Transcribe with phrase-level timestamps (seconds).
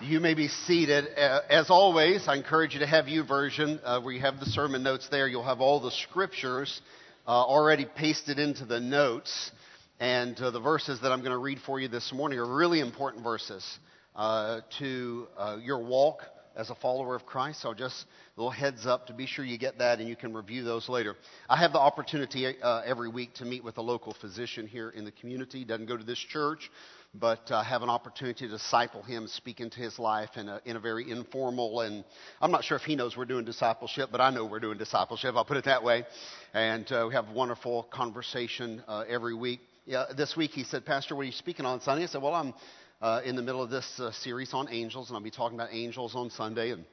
[0.00, 1.06] You may be seated.
[1.18, 4.84] Uh, as always, I encourage you to have YouVersion uh, where you have the sermon
[4.84, 5.26] notes there.
[5.26, 6.80] You'll have all the scriptures
[7.26, 9.50] uh, already pasted into the notes.
[9.98, 12.78] And uh, the verses that I'm going to read for you this morning are really
[12.78, 13.66] important verses
[14.14, 16.22] uh, to uh, your walk
[16.54, 17.62] as a follower of Christ.
[17.62, 18.04] So just
[18.36, 20.88] a little heads up to be sure you get that and you can review those
[20.88, 21.16] later.
[21.50, 25.12] I have the opportunity every week to meet with a local physician here in the
[25.12, 25.64] community.
[25.64, 26.70] Doesn't go to this church
[27.14, 30.76] but uh, have an opportunity to disciple him, speak into his life in a, in
[30.76, 32.04] a very informal and
[32.40, 35.34] I'm not sure if he knows we're doing discipleship, but I know we're doing discipleship.
[35.34, 36.04] I'll put it that way.
[36.52, 39.60] And uh, we have a wonderful conversation uh, every week.
[39.86, 42.04] Yeah, this week he said, Pastor, what are you speaking on Sunday?
[42.04, 42.52] I said, Well, I'm
[43.00, 45.70] uh, in the middle of this uh, series on angels, and I'll be talking about
[45.72, 46.72] angels on Sunday.
[46.72, 46.84] And,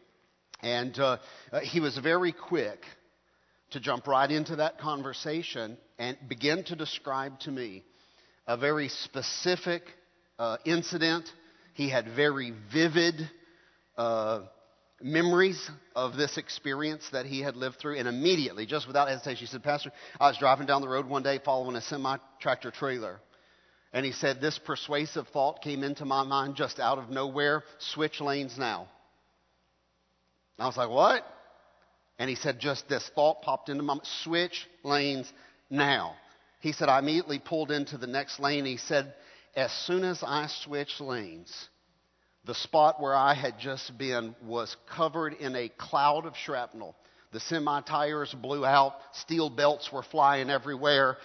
[0.61, 1.17] and uh,
[1.61, 2.79] he was very quick
[3.71, 7.83] to jump right into that conversation and begin to describe to me
[8.47, 9.83] a very specific
[10.39, 11.31] uh, incident.
[11.73, 13.15] He had very vivid
[13.97, 14.41] uh,
[15.01, 17.97] memories of this experience that he had lived through.
[17.97, 21.23] And immediately, just without hesitation, he said, Pastor, I was driving down the road one
[21.23, 23.19] day following a semi tractor trailer.
[23.93, 28.19] And he said, This persuasive thought came into my mind just out of nowhere switch
[28.19, 28.87] lanes now.
[30.59, 31.25] I was like, What?
[32.17, 35.31] And he said, Just this thought popped into my mind switch lanes
[35.69, 36.15] now.
[36.61, 38.65] He said, I immediately pulled into the next lane.
[38.65, 39.13] He said,
[39.55, 41.69] as soon as I switched lanes,
[42.45, 46.95] the spot where I had just been was covered in a cloud of shrapnel.
[47.31, 51.17] The semi tires blew out, steel belts were flying everywhere.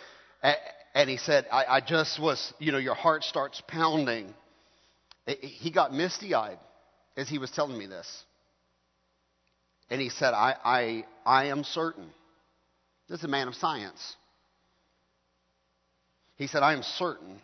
[0.95, 4.35] And he said, I, I just was, you know, your heart starts pounding.
[5.27, 6.59] He got misty eyed
[7.17, 8.25] as he was telling me this.
[9.91, 12.07] And he said, I, I, I am certain.
[13.09, 14.17] This is a man of science.
[16.37, 17.41] He said, I am certain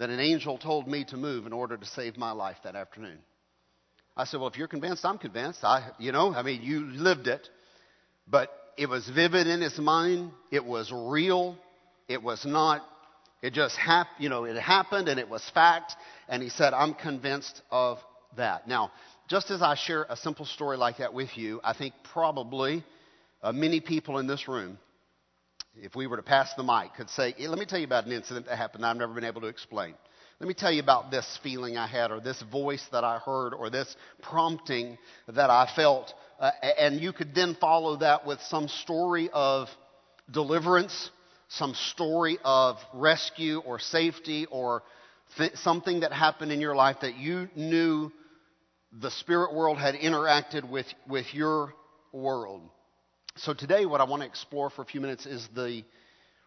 [0.00, 3.18] that an angel told me to move in order to save my life that afternoon.
[4.16, 5.62] I said, Well, if you're convinced, I'm convinced.
[5.62, 7.46] I, you know, I mean, you lived it.
[8.26, 10.32] But it was vivid in his mind.
[10.50, 11.58] It was real.
[12.08, 12.80] It was not,
[13.42, 15.94] it just happened, you know, it happened and it was fact.
[16.30, 17.98] And he said, I'm convinced of
[18.38, 18.66] that.
[18.66, 18.92] Now,
[19.28, 22.84] just as I share a simple story like that with you, I think probably
[23.42, 24.78] uh, many people in this room
[25.82, 28.12] if we were to pass the mic, could say, Let me tell you about an
[28.12, 29.94] incident that happened that I've never been able to explain.
[30.38, 33.52] Let me tell you about this feeling I had, or this voice that I heard,
[33.52, 34.96] or this prompting
[35.28, 36.14] that I felt.
[36.38, 39.68] Uh, and you could then follow that with some story of
[40.30, 41.10] deliverance,
[41.48, 44.82] some story of rescue or safety, or
[45.36, 48.10] th- something that happened in your life that you knew
[48.98, 51.74] the spirit world had interacted with, with your
[52.12, 52.62] world.
[53.36, 55.84] So today what I want to explore for a few minutes is the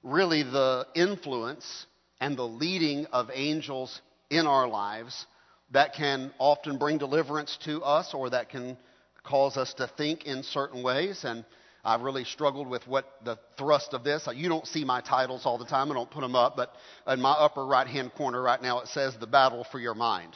[0.03, 1.85] really the influence
[2.19, 5.25] and the leading of angels in our lives
[5.71, 8.77] that can often bring deliverance to us or that can
[9.23, 11.45] cause us to think in certain ways and
[11.85, 14.27] I've really struggled with what the thrust of this.
[14.33, 15.91] You don't see my titles all the time.
[15.91, 16.73] I don't put them up, but
[17.07, 20.33] in my upper right hand corner right now it says the battle for your mind.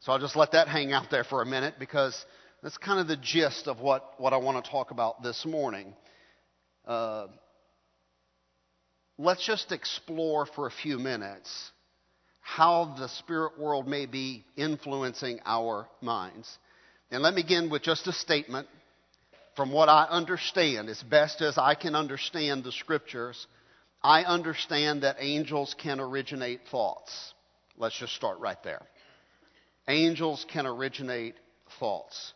[0.00, 2.24] So I'll just let that hang out there for a minute because
[2.62, 5.94] that's kind of the gist of what, what I want to talk about this morning.
[6.86, 7.28] Uh,
[9.18, 11.70] let's just explore for a few minutes
[12.40, 16.58] how the spirit world may be influencing our minds.
[17.10, 18.66] And let me begin with just a statement
[19.56, 23.46] from what I understand, as best as I can understand the scriptures.
[24.02, 27.34] I understand that angels can originate thoughts.
[27.76, 28.82] Let's just start right there.
[29.88, 31.34] Angels can originate
[31.78, 32.32] thoughts.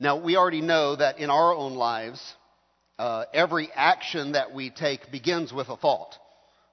[0.00, 2.20] Now, we already know that in our own lives,
[2.98, 6.16] uh, every action that we take begins with a thought.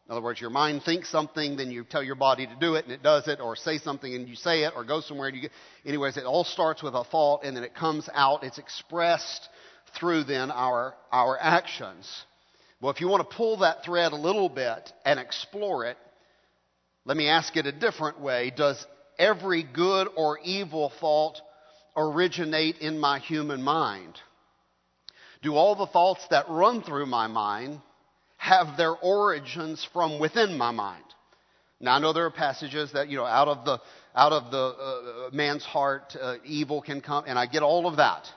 [0.08, 2.86] In other words, your mind thinks something, then you tell your body to do it,
[2.86, 5.36] and it does it, or say something and you say it, or go somewhere and
[5.36, 5.52] you get.
[5.86, 8.44] Anyways, it all starts with a thought, and then it comes out.
[8.44, 9.48] It's expressed
[9.98, 12.26] through then our our actions.
[12.82, 15.98] Well, if you want to pull that thread a little bit and explore it,
[17.06, 18.86] let me ask it a different way: Does
[19.18, 21.40] every good or evil thought
[21.96, 24.20] originate in my human mind?
[25.42, 27.82] Do all the thoughts that run through my mind
[28.38, 31.04] have their origins from within my mind?
[31.80, 33.80] Now I know there are passages that you know out of the
[34.16, 37.98] out of the uh, man's heart uh, evil can come, and I get all of
[37.98, 38.28] that.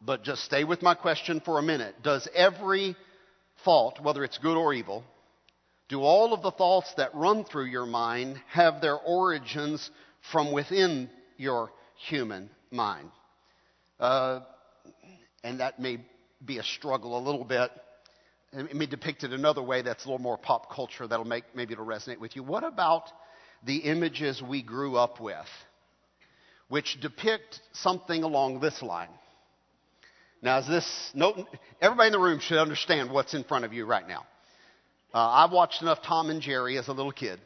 [0.00, 1.94] But just stay with my question for a minute.
[2.02, 2.96] Does every
[3.64, 5.04] thought, whether it's good or evil,
[5.88, 9.90] do all of the thoughts that run through your mind have their origins
[10.32, 11.70] from within your
[12.08, 13.10] human mind.
[13.98, 14.40] Uh,
[15.42, 16.04] and that may
[16.44, 17.70] be a struggle a little bit.
[18.52, 21.72] Let me depict it another way that's a little more pop culture that'll make maybe
[21.72, 22.42] it'll resonate with you.
[22.42, 23.04] What about
[23.64, 25.48] the images we grew up with?
[26.68, 29.10] which depict something along this line.
[30.42, 31.46] Now, is this, no,
[31.80, 34.26] everybody in the room should understand what's in front of you right now.
[35.12, 37.38] Uh, I watched enough Tom and Jerry as a little kid.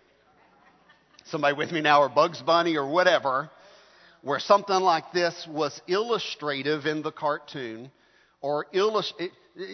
[1.26, 3.50] Somebody with me now, or Bugs Bunny, or whatever,
[4.28, 7.90] where something like this was illustrative in the cartoon,
[8.42, 9.14] or illust-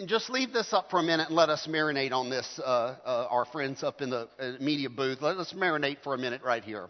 [0.05, 3.27] just leave this up for a minute and let us marinate on this, uh, uh,
[3.29, 5.21] our friends up in the uh, media booth.
[5.21, 6.87] Let us marinate for a minute right here.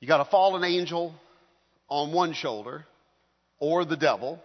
[0.00, 1.14] You got a fallen angel
[1.88, 2.84] on one shoulder,
[3.60, 4.42] or the devil,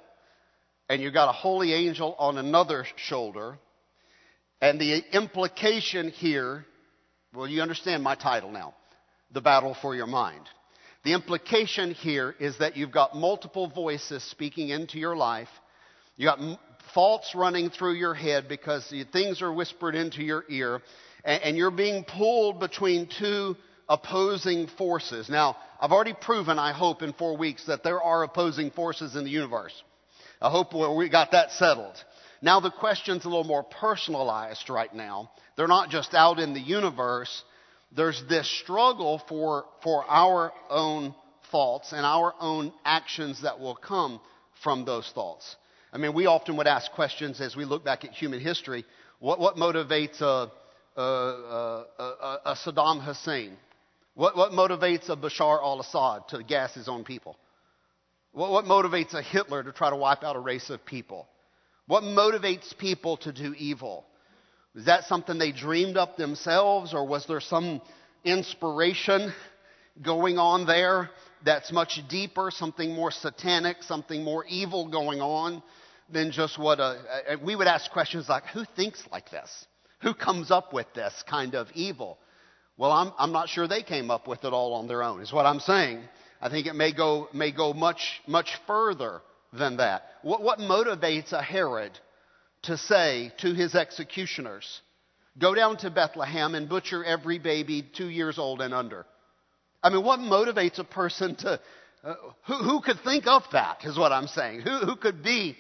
[0.88, 3.58] and you got a holy angel on another shoulder.
[4.62, 6.66] And the implication here,
[7.34, 8.76] well, you understand my title now
[9.32, 10.48] the battle for your mind.
[11.06, 15.50] The implication here is that you've got multiple voices speaking into your life.
[16.18, 16.40] You got
[16.96, 20.82] thoughts running through your head because things are whispered into your ear,
[21.24, 23.56] and, you're being pulled between two
[23.88, 25.30] opposing forces.
[25.30, 29.26] Now, I've already proven, I hope, in four weeks that there are opposing forces in
[29.26, 29.84] the universe.
[30.42, 32.04] I hope we got that settled.
[32.42, 35.30] Now, the question's a little more personalized right now.
[35.56, 37.44] They're not just out in the universe.
[37.96, 41.16] There's this struggle for, for our own
[41.52, 44.20] thoughts and our own actions that will come
[44.64, 45.56] from those thoughts.
[45.94, 48.84] I mean, we often would ask questions as we look back at human history.
[49.20, 50.52] What, what motivates a,
[51.00, 53.56] a, a, a, Saddam Hussein?
[54.14, 57.38] What, what motivates a Bashar al Assad to gas his own people?
[58.34, 61.30] What, what motivates a Hitler to try to wipe out a race of people?
[61.88, 64.06] What motivates people to do evil?
[64.76, 67.82] Is that something they dreamed up themselves, or was there some
[68.24, 69.34] inspiration
[70.02, 71.10] going on there
[71.44, 75.62] that's much deeper, something more satanic, something more evil going on?
[76.10, 79.66] than just what a, we would ask questions like, who thinks like this?
[80.02, 82.20] Who comes up with this kind of evil?
[82.78, 85.34] Well, I'm, I'm not sure they came up with it all on their own, is
[85.34, 86.02] what I'm saying.
[86.42, 89.22] I think it may go, may go much, much further
[89.54, 90.04] than that.
[90.22, 91.98] What, what motivates a Herod
[92.66, 94.82] to say to his executioners,
[95.38, 99.06] go down to Bethlehem and butcher every baby two years old and under?
[99.84, 101.60] I mean, what motivates a person to,
[102.04, 102.16] uh,
[102.48, 104.62] who, who could think of that, is what I'm saying.
[104.62, 105.56] Who, who could be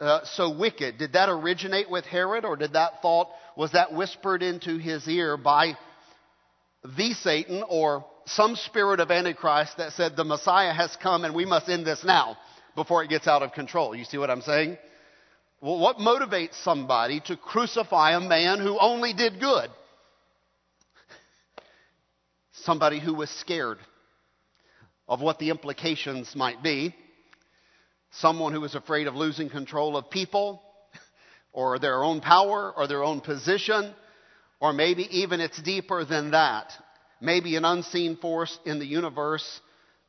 [0.00, 0.98] uh, so wicked?
[0.98, 5.36] Did that originate with Herod, or did that thought, was that whispered into his ear
[5.36, 5.76] by
[6.96, 11.44] the Satan or some spirit of Antichrist that said the Messiah has come and we
[11.44, 12.36] must end this now
[12.74, 13.94] before it gets out of control?
[13.94, 14.78] You see what I'm saying?
[15.60, 19.70] Well, what motivates somebody to crucify a man who only did good?
[22.52, 23.78] Somebody who was scared
[25.08, 26.94] of what the implications might be
[28.20, 30.62] someone who was afraid of losing control of people
[31.52, 33.94] or their own power or their own position,
[34.60, 36.72] or maybe even it's deeper than that.
[37.20, 39.60] Maybe an unseen force in the universe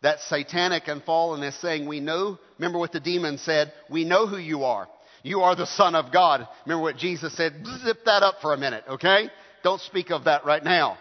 [0.02, 4.28] that's satanic and fallen is saying, We know, remember what the demon said, we know
[4.28, 4.88] who you are.
[5.28, 6.48] You are the Son of God.
[6.66, 7.54] Remember what Jesus said?
[7.84, 9.30] Zip that up for a minute, okay?
[9.62, 10.98] Don't speak of that right now.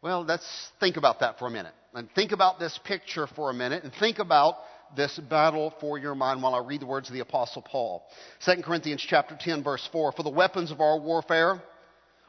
[0.00, 1.74] Well, let's think about that for a minute.
[1.92, 4.54] And think about this picture for a minute and think about
[4.96, 8.02] this battle for your mind while I read the words of the apostle Paul.
[8.46, 11.62] 2 Corinthians chapter 10 verse 4, for the weapons of our warfare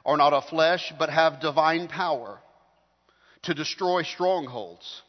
[0.05, 2.39] are not of flesh, but have divine power
[3.43, 5.01] to destroy strongholds.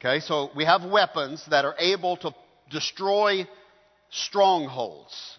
[0.00, 2.32] Okay, so we have weapons that are able to
[2.70, 3.48] destroy
[4.10, 5.38] strongholds,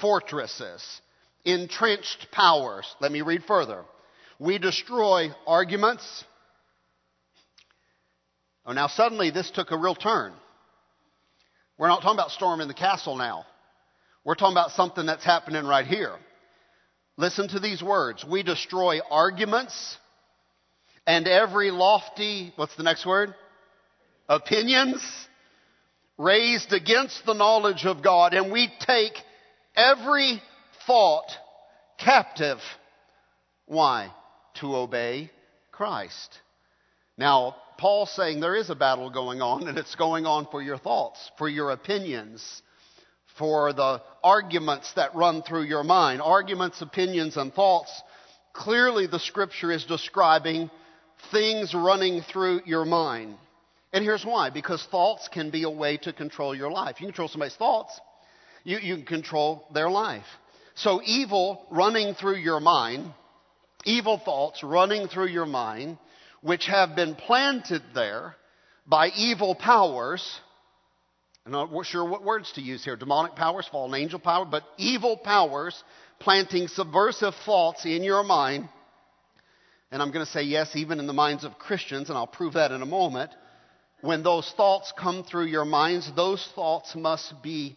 [0.00, 1.00] fortresses,
[1.44, 2.86] entrenched powers.
[3.00, 3.84] Let me read further.
[4.38, 6.24] We destroy arguments,
[8.68, 10.34] Oh, now suddenly this took a real turn.
[11.78, 13.46] We're not talking about storming the castle now.
[14.24, 16.14] We're talking about something that's happening right here.
[17.16, 18.26] Listen to these words.
[18.26, 19.96] We destroy arguments
[21.06, 23.34] and every lofty, what's the next word?
[24.28, 25.02] Opinions
[26.18, 29.14] raised against the knowledge of God, and we take
[29.76, 30.42] every
[30.86, 31.30] thought
[31.98, 32.58] captive.
[33.66, 34.12] Why?
[34.56, 35.30] To obey
[35.70, 36.40] Christ.
[37.16, 40.78] Now, Paul's saying there is a battle going on, and it's going on for your
[40.78, 42.62] thoughts, for your opinions,
[43.38, 46.20] for the arguments that run through your mind.
[46.20, 48.02] Arguments, opinions, and thoughts.
[48.52, 50.70] Clearly, the scripture is describing
[51.30, 53.36] things running through your mind.
[53.92, 57.00] And here's why because thoughts can be a way to control your life.
[57.00, 57.98] You control somebody's thoughts,
[58.64, 60.26] you, you can control their life.
[60.74, 63.12] So, evil running through your mind,
[63.84, 65.98] evil thoughts running through your mind,
[66.42, 68.36] which have been planted there
[68.86, 70.40] by evil powers.
[71.44, 75.16] I'm not sure what words to use here demonic powers, fallen angel power, but evil
[75.16, 75.82] powers
[76.20, 78.68] planting subversive thoughts in your mind.
[79.90, 82.52] And I'm going to say yes, even in the minds of Christians, and I'll prove
[82.52, 83.30] that in a moment.
[84.00, 87.76] When those thoughts come through your minds, those thoughts must be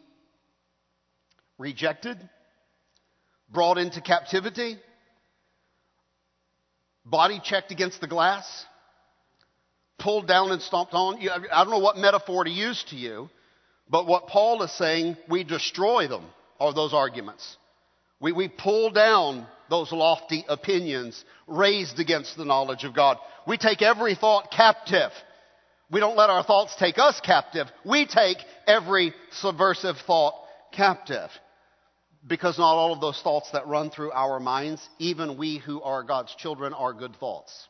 [1.57, 2.17] rejected,
[3.49, 4.77] brought into captivity,
[7.05, 8.65] body checked against the glass,
[9.97, 11.17] pulled down and stomped on.
[11.51, 13.29] I don't know what metaphor to use to you,
[13.89, 16.25] but what Paul is saying, we destroy them,
[16.59, 17.57] are those arguments.
[18.19, 23.17] We, we pull down those lofty opinions raised against the knowledge of God.
[23.47, 25.11] We take every thought captive.
[25.91, 27.67] We don't let our thoughts take us captive.
[27.85, 30.35] We take every subversive thought
[30.71, 31.29] captive.
[32.25, 36.03] Because not all of those thoughts that run through our minds, even we who are
[36.03, 37.67] God's children, are good thoughts.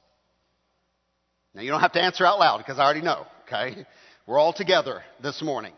[1.55, 3.85] Now, you don't have to answer out loud because I already know, okay?
[4.27, 5.73] We're all together this morning.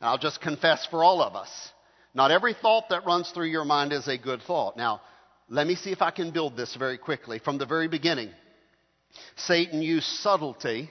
[0.00, 1.50] And I'll just confess for all of us.
[2.14, 4.76] Not every thought that runs through your mind is a good thought.
[4.76, 5.02] Now,
[5.48, 7.40] let me see if I can build this very quickly.
[7.40, 8.30] From the very beginning,
[9.36, 10.90] Satan used subtlety,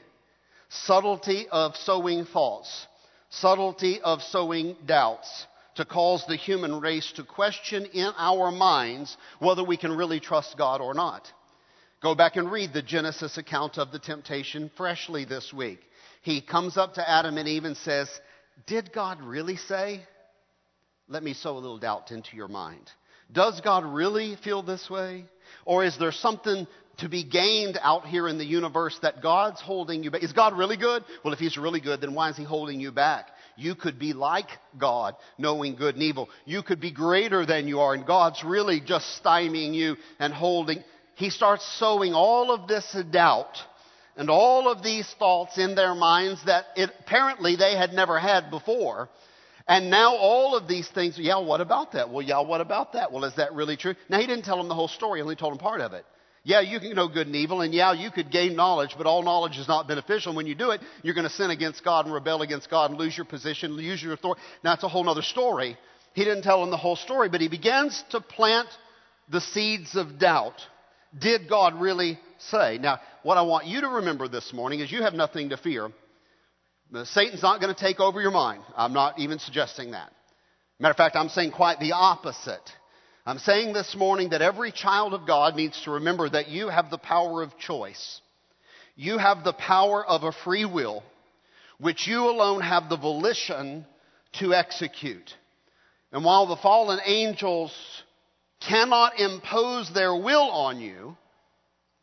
[0.81, 2.87] subtlety of sowing thoughts,
[3.29, 9.63] subtlety of sowing doubts to cause the human race to question in our minds whether
[9.63, 11.31] we can really trust God or not.
[12.01, 15.79] Go back and read the Genesis account of the temptation freshly this week.
[16.21, 18.09] He comes up to Adam and Eve and says,
[18.67, 20.01] Did God really say?
[21.07, 22.89] Let me sow a little doubt into your mind.
[23.31, 25.25] Does God really feel this way?
[25.65, 30.03] Or is there something to be gained out here in the universe that God's holding
[30.03, 30.23] you back?
[30.23, 31.03] Is God really good?
[31.23, 33.27] Well, if He's really good, then why is He holding you back?
[33.55, 34.47] You could be like
[34.77, 36.29] God, knowing good and evil.
[36.45, 40.83] You could be greater than you are, and God's really just stymieing you and holding.
[41.15, 43.57] He starts sowing all of this doubt
[44.15, 48.49] and all of these thoughts in their minds that it, apparently they had never had
[48.49, 49.09] before.
[49.67, 52.09] And now all of these things, yeah, what about that?
[52.09, 53.11] Well, yeah, what about that?
[53.11, 53.95] Well, is that really true?
[54.09, 56.05] Now, he didn't tell them the whole story, he only told them part of it.
[56.45, 59.23] Yeah, you can know good and evil, and yeah, you could gain knowledge, but all
[59.23, 60.35] knowledge is not beneficial.
[60.35, 62.99] When you do it, you're going to sin against God and rebel against God and
[62.99, 64.41] lose your position, lose your authority.
[64.61, 65.77] Now, it's a whole other story.
[66.13, 68.67] He didn't tell him the whole story, but he begins to plant
[69.31, 70.55] the seeds of doubt.
[71.17, 72.77] Did God really say?
[72.77, 75.91] Now, what I want you to remember this morning is you have nothing to fear.
[77.05, 78.63] Satan's not going to take over your mind.
[78.75, 80.11] I'm not even suggesting that.
[80.77, 82.69] Matter of fact, I'm saying quite the opposite.
[83.25, 86.89] I'm saying this morning that every child of God needs to remember that you have
[86.89, 88.19] the power of choice.
[88.97, 91.03] You have the power of a free will,
[91.79, 93.85] which you alone have the volition
[94.39, 95.33] to execute.
[96.11, 97.73] And while the fallen angels
[98.59, 101.15] cannot impose their will on you,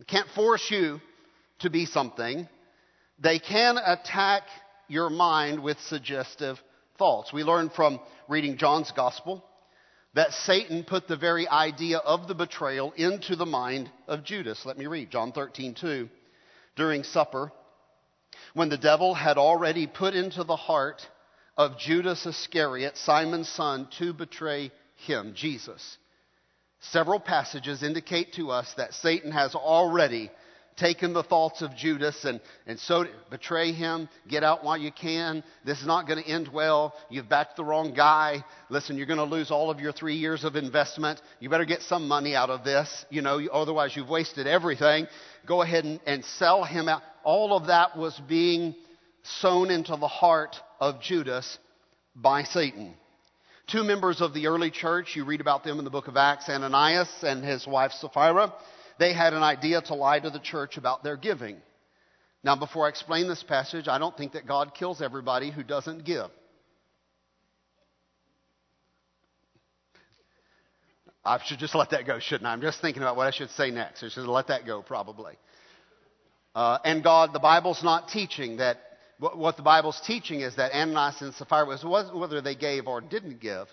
[0.06, 1.02] can't force you
[1.58, 2.48] to be something,
[3.18, 4.44] they can attack
[4.88, 6.58] your mind with suggestive
[6.96, 7.30] thoughts.
[7.30, 9.44] We learn from reading John's gospel
[10.14, 14.66] that Satan put the very idea of the betrayal into the mind of Judas.
[14.66, 16.08] Let me read John 13, 2.
[16.76, 17.52] During supper,
[18.54, 21.06] when the devil had already put into the heart
[21.56, 25.98] of Judas Iscariot, Simon's son, to betray him, Jesus.
[26.80, 30.30] Several passages indicate to us that Satan has already
[30.80, 35.44] taken the thoughts of Judas and, and so betray him, get out while you can.
[35.64, 36.94] This is not going to end well.
[37.10, 38.42] You've backed the wrong guy.
[38.70, 41.20] Listen, you're going to lose all of your three years of investment.
[41.38, 45.06] You better get some money out of this, you know, otherwise you've wasted everything.
[45.46, 47.02] Go ahead and, and sell him out.
[47.22, 48.75] All of that was being
[49.22, 51.58] sown into the heart of Judas
[52.16, 52.94] by Satan.
[53.66, 56.49] Two members of the early church, you read about them in the book of Acts,
[56.49, 58.52] Ananias and his wife Sapphira
[59.00, 61.57] they had an idea to lie to the church about their giving.
[62.45, 66.04] Now, before I explain this passage, I don't think that God kills everybody who doesn't
[66.04, 66.26] give.
[71.25, 72.52] I should just let that go, shouldn't I?
[72.52, 74.02] I'm just thinking about what I should say next.
[74.02, 75.35] I should let that go, probably.
[76.54, 78.78] Uh, and God, the Bible's not teaching that.
[79.19, 83.40] What the Bible's teaching is that Ananias and Sapphira was whether they gave or didn't
[83.40, 83.66] give.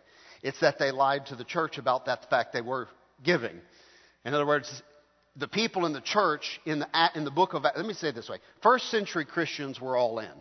[0.43, 2.89] It's that they lied to the church about that fact they were
[3.23, 3.61] giving.
[4.25, 4.83] In other words,
[5.37, 8.15] the people in the church in the, in the book of, let me say it
[8.15, 8.37] this way.
[8.61, 10.31] First century Christians were all in.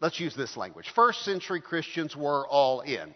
[0.00, 0.86] Let's use this language.
[0.94, 3.14] First century Christians were all in.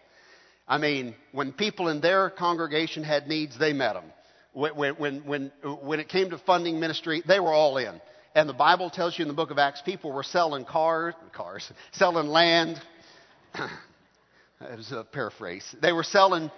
[0.67, 4.05] I mean, when people in their congregation had needs, they met them.
[4.53, 5.51] When, when, when,
[5.81, 8.01] when it came to funding ministry, they were all in.
[8.33, 11.69] And the Bible tells you in the book of Acts, people were selling cars, cars,
[11.91, 12.81] selling land.
[13.53, 15.75] that was a paraphrase.
[15.81, 16.49] They were selling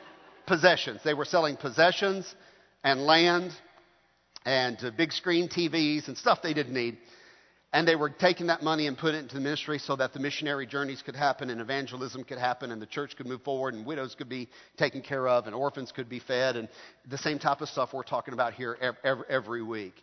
[0.46, 1.02] possessions.
[1.04, 2.34] They were selling possessions
[2.84, 3.52] and land
[4.46, 6.98] and uh, big screen TVs and stuff they didn't need.
[7.72, 10.20] And they were taking that money and putting it into the ministry so that the
[10.20, 13.84] missionary journeys could happen and evangelism could happen and the church could move forward and
[13.84, 14.48] widows could be
[14.78, 16.70] taken care of and orphans could be fed and
[17.10, 19.96] the same type of stuff we're talking about here every, every week.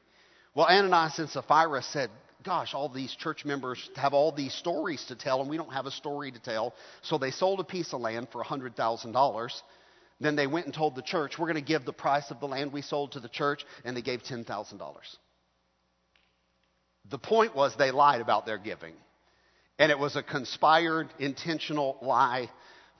[0.52, 2.10] Well, Ananias and Sapphira said,
[2.42, 5.86] gosh, all these church members have all these stories to tell, and we don't have
[5.86, 6.74] a story to tell.
[7.02, 9.62] So they sold a piece of land for $100,000.
[10.20, 12.46] Then they went and told the church, we're going to give the price of the
[12.46, 14.82] land we sold to the church, and they gave $10,000.
[17.10, 18.94] The point was they lied about their giving.
[19.78, 22.50] And it was a conspired, intentional lie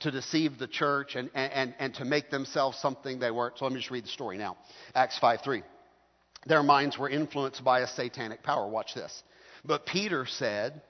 [0.00, 3.58] to deceive the church and, and, and to make themselves something they weren't.
[3.58, 4.56] So let me just read the story now.
[4.94, 5.62] Acts 5 3.
[6.46, 8.66] Their minds were influenced by a satanic power.
[8.66, 9.22] Watch this.
[9.62, 10.80] But Peter said,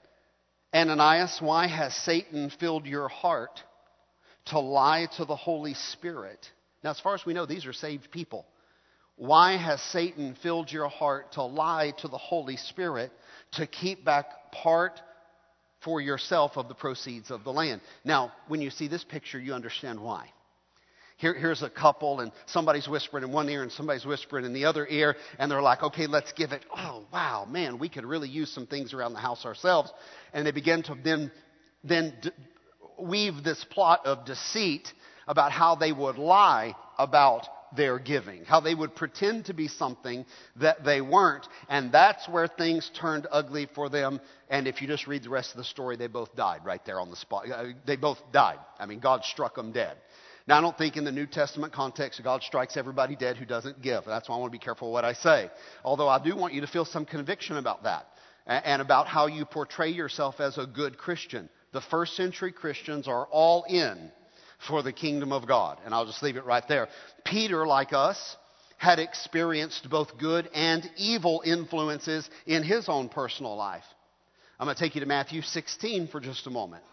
[0.73, 3.61] Ananias, why has Satan filled your heart
[4.45, 6.45] to lie to the Holy Spirit?
[6.83, 8.45] Now, as far as we know, these are saved people.
[9.15, 13.11] Why has Satan filled your heart to lie to the Holy Spirit
[13.53, 14.99] to keep back part
[15.83, 17.81] for yourself of the proceeds of the land?
[18.03, 20.31] Now, when you see this picture, you understand why.
[21.17, 24.65] Here, here's a couple, and somebody's whispering in one ear and somebody's whispering in the
[24.65, 26.65] other ear, and they're like, okay, let's give it.
[26.75, 29.93] Oh, wow, man, we could really use some things around the house ourselves.
[30.33, 31.31] And they begin to then,
[31.83, 32.31] then d-
[33.01, 34.91] weave this plot of deceit
[35.27, 40.25] about how they would lie about their giving, how they would pretend to be something
[40.57, 41.47] that they weren't.
[41.69, 44.19] And that's where things turned ugly for them.
[44.49, 46.99] And if you just read the rest of the story, they both died right there
[46.99, 47.49] on the spot.
[47.49, 48.59] Uh, they both died.
[48.77, 49.95] I mean, God struck them dead.
[50.47, 53.81] Now, I don't think in the New Testament context God strikes everybody dead who doesn't
[53.81, 54.03] give.
[54.05, 55.49] That's why I want to be careful what I say.
[55.85, 58.07] Although I do want you to feel some conviction about that
[58.45, 61.47] and about how you portray yourself as a good Christian.
[61.73, 64.11] The first century Christians are all in
[64.67, 65.79] for the kingdom of God.
[65.85, 66.87] And I'll just leave it right there.
[67.25, 68.37] Peter, like us,
[68.77, 73.83] had experienced both good and evil influences in his own personal life.
[74.59, 76.83] I'm going to take you to Matthew 16 for just a moment.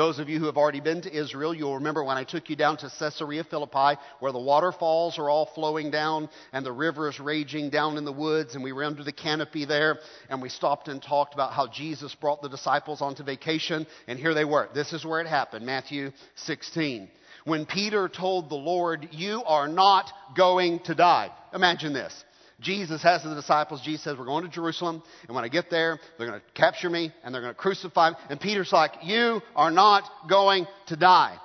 [0.00, 2.56] Those of you who have already been to Israel, you'll remember when I took you
[2.56, 7.20] down to Caesarea Philippi, where the waterfalls are all flowing down and the river is
[7.20, 9.98] raging down in the woods, and we were under the canopy there,
[10.30, 14.32] and we stopped and talked about how Jesus brought the disciples onto vacation, and here
[14.32, 14.70] they were.
[14.72, 17.10] This is where it happened, Matthew 16.
[17.44, 21.30] When Peter told the Lord, You are not going to die.
[21.52, 22.24] Imagine this.
[22.60, 23.80] Jesus has the disciples.
[23.80, 26.90] Jesus says, We're going to Jerusalem, and when I get there, they're going to capture
[26.90, 28.16] me and they're going to crucify me.
[28.28, 31.36] And Peter's like, You are not going to die.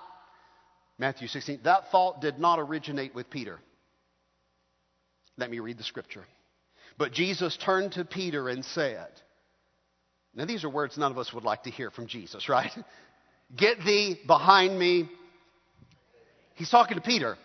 [0.97, 1.61] Matthew 16.
[1.63, 3.59] That thought did not originate with Peter.
[5.37, 6.23] Let me read the scripture.
[6.97, 9.09] But Jesus turned to Peter and said,
[10.33, 12.71] Now, these are words none of us would like to hear from Jesus, right?
[13.55, 15.09] Get thee behind me.
[16.55, 17.37] He's talking to Peter.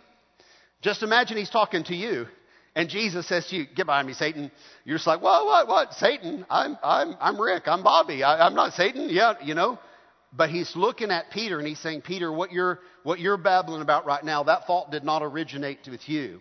[0.82, 2.26] Just imagine he's talking to you.
[2.74, 4.50] And Jesus says to you, Get behind me, Satan.
[4.84, 5.94] You're just like, What, what, what?
[5.94, 6.46] Satan?
[6.48, 7.64] I'm, I'm, I'm Rick.
[7.66, 8.22] I'm Bobby.
[8.22, 9.08] I, I'm not Satan.
[9.10, 9.78] Yeah, you know.
[10.32, 14.06] But he's looking at Peter and he's saying, Peter, what you're, what you're babbling about
[14.06, 16.40] right now, that thought did not originate with you.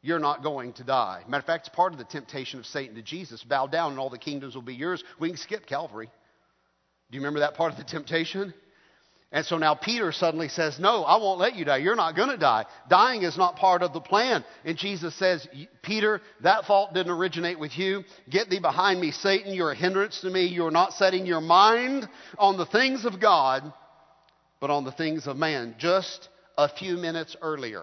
[0.00, 1.24] You're not going to die.
[1.26, 3.42] Matter of fact, it's part of the temptation of Satan to Jesus.
[3.42, 5.02] Bow down and all the kingdoms will be yours.
[5.18, 6.08] We can skip Calvary.
[7.10, 8.54] Do you remember that part of the temptation?
[9.36, 11.76] And so now Peter suddenly says, No, I won't let you die.
[11.76, 12.64] You're not going to die.
[12.88, 14.42] Dying is not part of the plan.
[14.64, 15.46] And Jesus says,
[15.82, 18.04] Peter, that fault didn't originate with you.
[18.30, 19.52] Get thee behind me, Satan.
[19.52, 20.46] You're a hindrance to me.
[20.46, 23.70] You're not setting your mind on the things of God,
[24.58, 25.74] but on the things of man.
[25.76, 27.82] Just a few minutes earlier,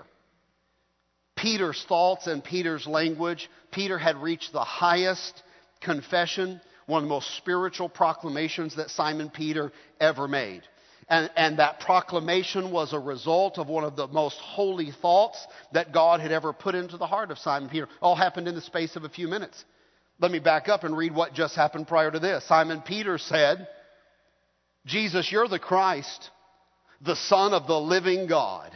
[1.36, 5.44] Peter's thoughts and Peter's language, Peter had reached the highest
[5.82, 10.64] confession, one of the most spiritual proclamations that Simon Peter ever made.
[11.14, 15.94] And, and, that proclamation was a result of one of the most holy thoughts that
[15.94, 17.88] God had ever put into the heart of Simon Peter.
[18.02, 19.64] All happened in the space of a few minutes.
[20.20, 22.44] Let me back up and read what just happened prior to this.
[22.48, 23.68] Simon Peter said,
[24.88, 26.32] Jesus, you're the Christ,
[27.00, 28.72] the Son of the living God.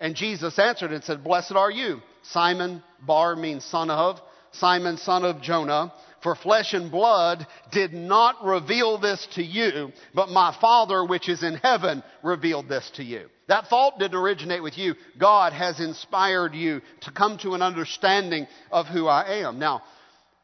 [0.00, 2.00] And Jesus answered and said, Blessed are you.
[2.22, 5.92] Simon, Bar means son of, Simon, son of Jonah.
[6.22, 11.42] For flesh and blood did not reveal this to you, but my Father which is
[11.42, 13.28] in heaven revealed this to you.
[13.48, 14.94] That thought didn't originate with you.
[15.18, 19.58] God has inspired you to come to an understanding of who I am.
[19.58, 19.82] Now,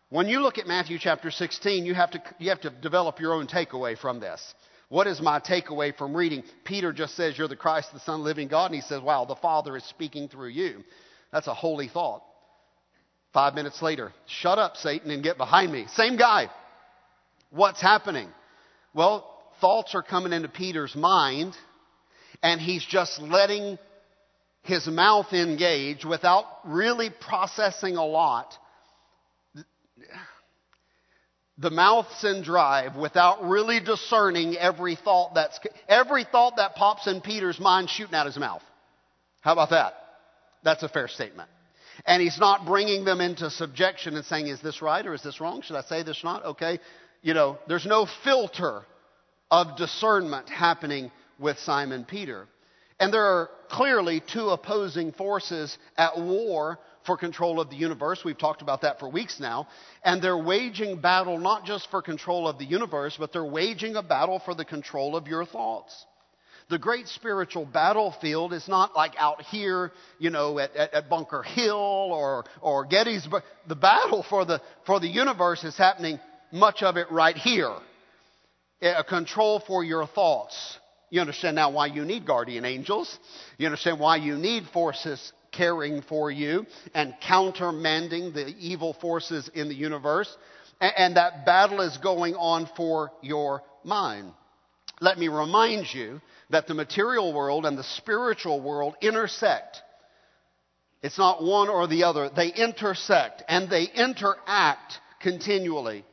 [0.09, 3.35] when you look at Matthew chapter 16, you have to, you have to develop your
[3.35, 4.55] own takeaway from this.
[4.89, 6.45] What is my takeaway from reading?
[6.65, 8.67] Peter just says, You're the Christ, the Son of the living God.
[8.67, 10.85] And he says, Wow, the Father is speaking through you.
[11.33, 12.23] That's a holy thought.
[13.33, 15.87] Five minutes later, shut up, Satan, and get behind me.
[15.95, 16.49] Same guy.
[17.51, 18.29] What's happening?
[18.95, 21.55] Well, thoughts are coming into Peter's mind,
[22.43, 23.79] and he's just letting
[24.63, 28.53] his mouth engage without really processing a lot.
[31.59, 35.59] The mouth's in drive without really discerning every thought that's
[35.89, 38.63] every thought that pops in Peter's mind shooting out his mouth.
[39.41, 39.95] How about that?
[40.65, 41.49] That's a fair statement.
[42.07, 45.41] And he's not bringing them into subjection and saying, is this right or is this
[45.41, 45.63] wrong?
[45.63, 46.45] Should I say this not?
[46.45, 46.79] Okay.
[47.23, 48.83] You know, there's no filter
[49.51, 52.47] of discernment happening with Simon Peter.
[53.01, 58.23] And there are clearly two opposing forces at war for control of the universe.
[58.25, 59.69] We've talked about that for weeks now.
[60.05, 64.03] And they're waging battle not just for control of the universe, but they're waging a
[64.03, 66.07] battle for the control of your thoughts.
[66.69, 71.43] The great spiritual battlefield is not like out here, you know, at, at, at Bunker
[71.45, 73.45] Hill or, or Gettysburg.
[73.69, 76.19] The battle for the, for the universe is happening,
[76.53, 77.73] much of it right here.
[78.83, 80.79] A control for your thoughts.
[81.09, 83.17] You understand now why you need guardian angels.
[83.59, 89.69] You understand why you need forces caring for you and countermanding the evil forces in
[89.69, 90.37] the universe.
[90.81, 94.33] And, and that battle is going on for your mind.
[95.01, 99.83] Let me remind you that the material world and the spiritual world intersect.
[101.03, 102.31] It's not one or the other.
[102.35, 106.05] They intersect and they interact continually.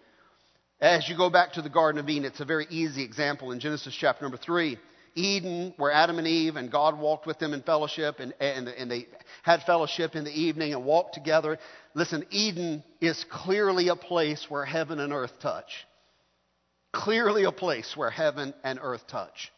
[0.79, 3.59] As you go back to the Garden of Eden, it's a very easy example in
[3.59, 4.77] Genesis chapter number 3.
[5.15, 8.89] Eden, where Adam and Eve and God walked with them in fellowship, and, and, and
[8.89, 9.07] they
[9.43, 11.59] had fellowship in the evening and walked together.
[11.93, 15.85] Listen, Eden is clearly a place where heaven and earth touch.
[16.91, 19.51] Clearly a place where heaven and earth touch.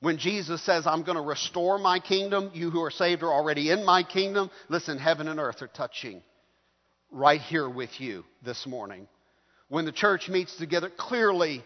[0.00, 3.70] When Jesus says, I'm going to restore my kingdom, you who are saved are already
[3.70, 4.50] in my kingdom.
[4.68, 6.22] Listen, heaven and earth are touching
[7.10, 9.06] right here with you this morning.
[9.68, 11.62] When the church meets together, clearly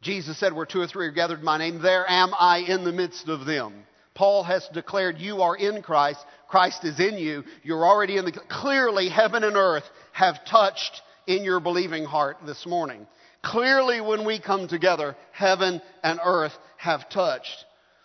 [0.00, 2.84] Jesus said, Where two or three are gathered in my name, there am I in
[2.84, 3.84] the midst of them.
[4.14, 6.24] Paul has declared you are in Christ.
[6.48, 7.42] Christ is in you.
[7.64, 8.32] You're already in the.
[8.32, 13.06] Clearly, heaven and earth have touched in your believing heart this morning.
[13.44, 17.64] Clearly, when we come together, heaven and earth have touched.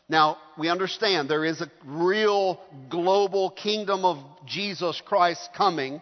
[0.09, 6.01] Now, we understand there is a real global kingdom of Jesus Christ coming.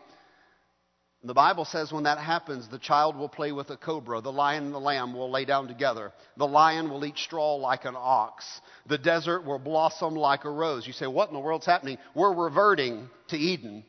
[1.23, 4.21] The Bible says when that happens, the child will play with a cobra.
[4.21, 6.13] The lion and the lamb will lay down together.
[6.37, 8.45] The lion will eat straw like an ox.
[8.87, 10.87] The desert will blossom like a rose.
[10.87, 11.97] You say, what in the world's happening?
[12.15, 13.83] We're reverting to Eden.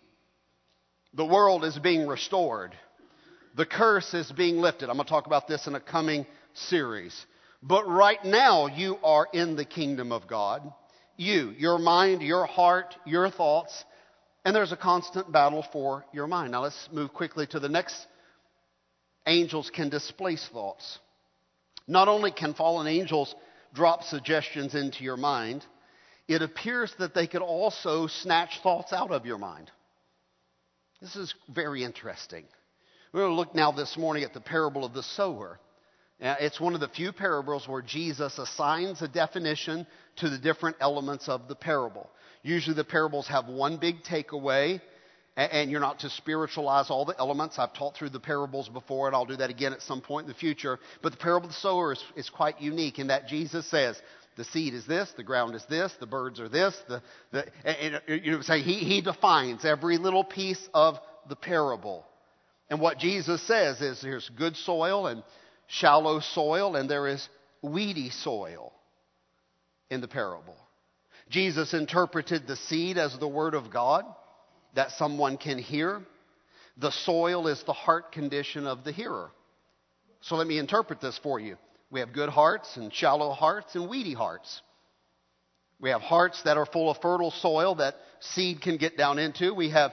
[1.15, 2.75] The world is being restored.
[3.57, 4.89] The curse is being lifted.
[4.89, 7.15] I'm going to talk about this in a coming series.
[7.63, 10.63] But right now, you are in the kingdom of God.
[11.17, 13.85] You, your mind, your heart, your thoughts,
[14.45, 16.53] and there's a constant battle for your mind.
[16.53, 18.07] Now let's move quickly to the next.
[19.27, 20.99] Angels can displace thoughts.
[21.89, 23.35] Not only can fallen angels
[23.75, 25.67] drop suggestions into your mind,
[26.29, 29.71] it appears that they could also snatch thoughts out of your mind.
[31.01, 32.45] This is very interesting.
[33.13, 35.59] We're going to look now this morning at the parable of the sower.
[36.21, 41.27] It's one of the few parables where Jesus assigns a definition to the different elements
[41.27, 42.11] of the parable.
[42.43, 44.83] Usually the parables have one big takeaway,
[45.37, 47.59] and you're not to spiritualize all the elements.
[47.59, 50.33] I've taught through the parables before, and I'll do that again at some point in
[50.33, 50.79] the future.
[51.01, 53.99] But the parable of the sower is, is quite unique in that Jesus says,
[54.37, 56.77] the seed is this, the ground is this, the birds are this.
[56.89, 60.97] The, the, and, and, you know, say he, he defines every little piece of
[61.29, 62.05] the parable.
[62.71, 65.23] And what Jesus says is there's good soil and
[65.67, 67.27] shallow soil, and there is
[67.63, 68.73] weedy soil
[69.91, 70.57] in the parable.
[71.31, 74.05] Jesus interpreted the seed as the Word of God
[74.75, 76.01] that someone can hear.
[76.77, 79.31] The soil is the heart condition of the hearer.
[80.21, 81.57] So let me interpret this for you.
[81.91, 84.61] We have good hearts and shallow hearts and weedy hearts.
[85.81, 89.55] We have hearts that are full of fertile soil that seed can get down into.
[89.55, 89.93] We have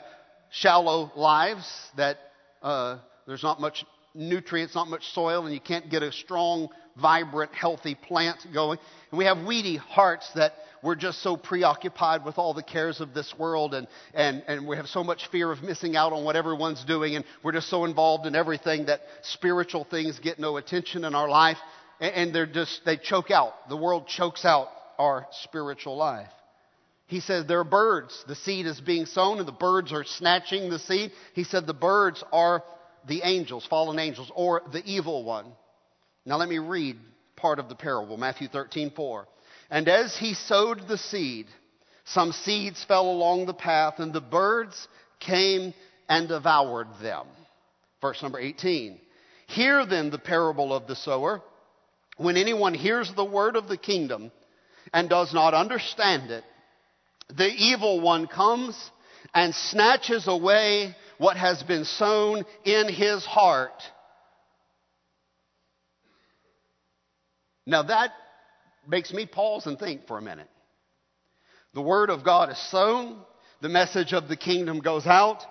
[0.51, 2.17] shallow lives that
[2.65, 2.97] uh,
[3.27, 6.67] there's not much nutrients, not much soil, and you can't get a strong,
[6.99, 8.79] vibrant, healthy plant going.
[9.11, 13.13] And we have weedy hearts that we're just so preoccupied with all the cares of
[13.13, 16.35] this world and, and, and we have so much fear of missing out on what
[16.35, 21.03] everyone's doing and we're just so involved in everything that spiritual things get no attention
[21.03, 21.57] in our life
[21.99, 23.67] and, and they're just, they choke out.
[23.67, 24.67] The world chokes out
[24.99, 26.29] our spiritual life.
[27.07, 28.23] He said there are birds.
[28.27, 31.11] The seed is being sown and the birds are snatching the seed.
[31.33, 32.63] He said the birds are
[33.07, 35.45] the angels, fallen angels, or the evil one.
[36.25, 36.97] Now let me read
[37.35, 39.27] part of the parable, Matthew 13, 4.
[39.69, 41.47] And as he sowed the seed,
[42.05, 44.87] some seeds fell along the path, and the birds
[45.19, 45.73] came
[46.07, 47.27] and devoured them.
[48.01, 48.99] Verse number 18.
[49.47, 51.41] Hear then the parable of the sower.
[52.17, 54.31] When anyone hears the word of the kingdom
[54.93, 56.43] and does not understand it,
[57.29, 58.91] the evil one comes
[59.33, 63.81] and snatches away what has been sown in his heart.
[67.65, 68.11] Now that
[68.87, 70.49] makes me pause and think for a minute.
[71.73, 73.21] The Word of God is sown.
[73.61, 75.41] the message of the kingdom goes out,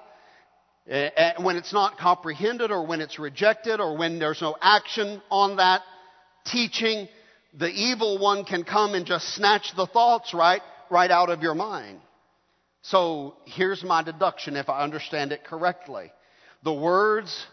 [0.87, 5.57] and when it's not comprehended or when it's rejected or when there's no action on
[5.57, 5.81] that
[6.45, 7.09] teaching,
[7.59, 11.55] the evil one can come and just snatch the thoughts right, right out of your
[11.55, 12.01] mind.
[12.83, 16.13] So here's my deduction if I understand it correctly.
[16.63, 17.47] The words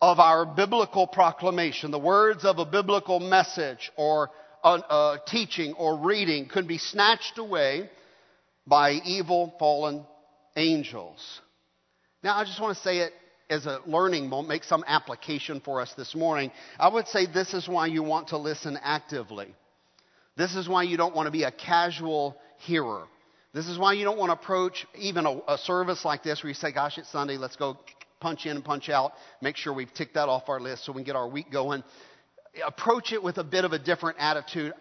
[0.00, 4.30] of our biblical proclamation, the words of a biblical message or
[4.62, 7.88] a, teaching or reading could be snatched away
[8.66, 10.04] by evil fallen
[10.56, 11.40] angels.
[12.22, 13.12] Now, I just want to say it
[13.48, 16.50] as a learning moment, make some application for us this morning.
[16.78, 19.54] I would say this is why you want to listen actively.
[20.36, 23.04] This is why you don't want to be a casual hearer.
[23.54, 26.48] This is why you don't want to approach even a, a service like this where
[26.48, 27.78] you say, Gosh, it's Sunday, let's go
[28.20, 30.98] punch in and punch out, make sure we've ticked that off our list so we
[30.98, 31.82] can get our week going.
[32.66, 34.74] Approach it with a bit of a different attitude.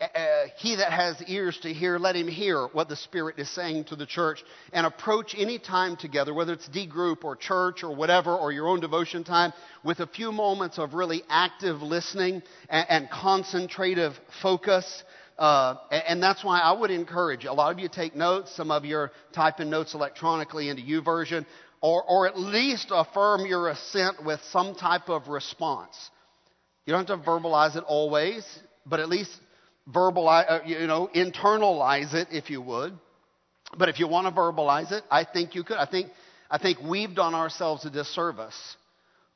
[0.00, 3.84] Uh, he that has ears to hear, let him hear what the Spirit is saying
[3.84, 4.42] to the church.
[4.72, 8.66] And approach any time together, whether it's D group or church or whatever, or your
[8.66, 9.52] own devotion time,
[9.84, 15.04] with a few moments of really active listening and, and concentrative focus.
[15.40, 18.54] Uh, and that's why I would encourage a lot of you take notes.
[18.54, 21.46] Some of you are typing notes electronically into YouVersion,
[21.80, 25.96] or, or at least affirm your assent with some type of response.
[26.84, 28.46] You don't have to verbalize it always,
[28.84, 29.30] but at least
[29.90, 32.92] verbalize, uh, you know, internalize it if you would.
[33.78, 35.78] But if you want to verbalize it, I think you could.
[35.78, 36.10] I think,
[36.50, 38.76] I think we've done ourselves a disservice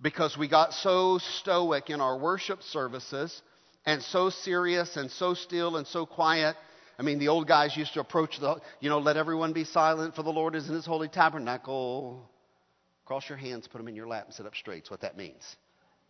[0.02, 3.40] because we got so stoic in our worship services
[3.86, 6.56] and so serious and so still and so quiet.
[6.98, 10.14] I mean, the old guys used to approach the, you know, let everyone be silent
[10.14, 12.28] for the Lord is in his holy tabernacle.
[13.04, 14.84] Cross your hands, put them in your lap, and sit up straight.
[14.84, 15.56] That's what that means.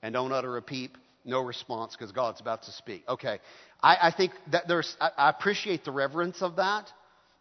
[0.03, 3.05] And don't utter a peep no response because God's about to speak.
[3.09, 3.39] Okay.
[3.83, 6.91] I, I think that there's, I, I appreciate the reverence of that,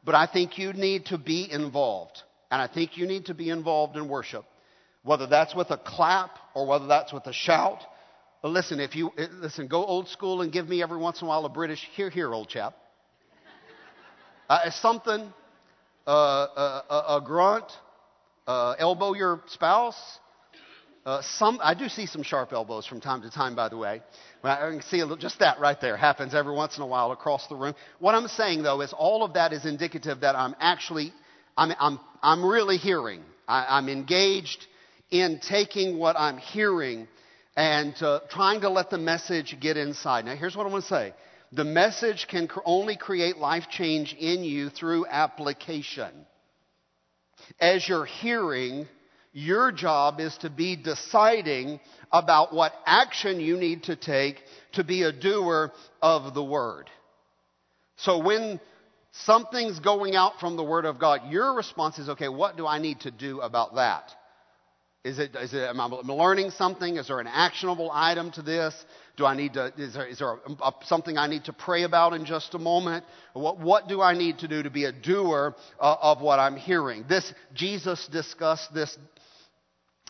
[0.03, 2.21] but I think you need to be involved.
[2.49, 4.45] And I think you need to be involved in worship.
[5.03, 7.79] Whether that's with a clap or whether that's with a shout.
[8.43, 11.25] But listen, if you, eh, listen, go old school and give me every once in
[11.25, 12.75] a while a British, here, here, old chap.
[14.49, 15.33] Uh, something,
[16.05, 17.71] uh, uh, a, a grunt,
[18.45, 20.19] uh, elbow your spouse,
[21.05, 24.01] uh, some, I do see some sharp elbows from time to time, by the way.
[24.43, 27.47] I can see little, just that right there happens every once in a while across
[27.47, 27.75] the room.
[27.99, 31.13] What I'm saying, though, is all of that is indicative that I'm actually,
[31.55, 33.23] I'm, I'm, I'm really hearing.
[33.47, 34.67] I, am engaged
[35.11, 37.07] in taking what I'm hearing
[37.55, 40.25] and uh, trying to let the message get inside.
[40.25, 41.13] Now, here's what I want to say.
[41.51, 46.11] The message can cr- only create life change in you through application.
[47.59, 48.87] As you're hearing,
[49.33, 51.79] your job is to be deciding
[52.11, 54.41] about what action you need to take
[54.73, 56.89] to be a doer of the word.
[57.97, 58.59] So when
[59.11, 62.79] something's going out from the word of God, your response is, okay, what do I
[62.79, 64.11] need to do about that?
[65.03, 66.95] Is it, is it, am I learning something?
[66.95, 68.73] Is there an actionable item to this?
[69.17, 71.83] Do I need to, is there, is there a, a, something I need to pray
[71.83, 73.03] about in just a moment?
[73.33, 76.55] What, what do I need to do to be a doer uh, of what I'm
[76.55, 77.03] hearing?
[77.09, 78.97] This, Jesus discussed this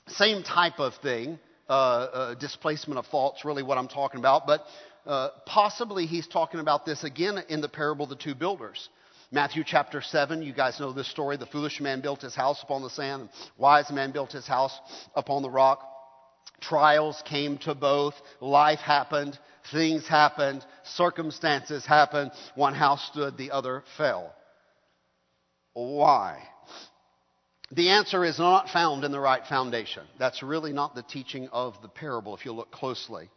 [0.09, 4.61] same type of thing, uh, uh, displacement of thoughts, really what I'm talking about, but
[5.07, 8.89] uh, possibly he's talking about this again in the parable of the two builders.
[9.33, 11.37] Matthew chapter 7, you guys know this story.
[11.37, 14.77] The foolish man built his house upon the sand, the wise man built his house
[15.15, 15.89] upon the rock.
[16.61, 19.39] Trials came to both, life happened,
[19.71, 22.29] things happened, circumstances happened.
[22.53, 24.35] One house stood, the other fell.
[25.73, 26.43] Why?
[27.71, 30.03] The answer is not found in the right foundation.
[30.19, 33.31] That's really not the teaching of the parable if you look closely.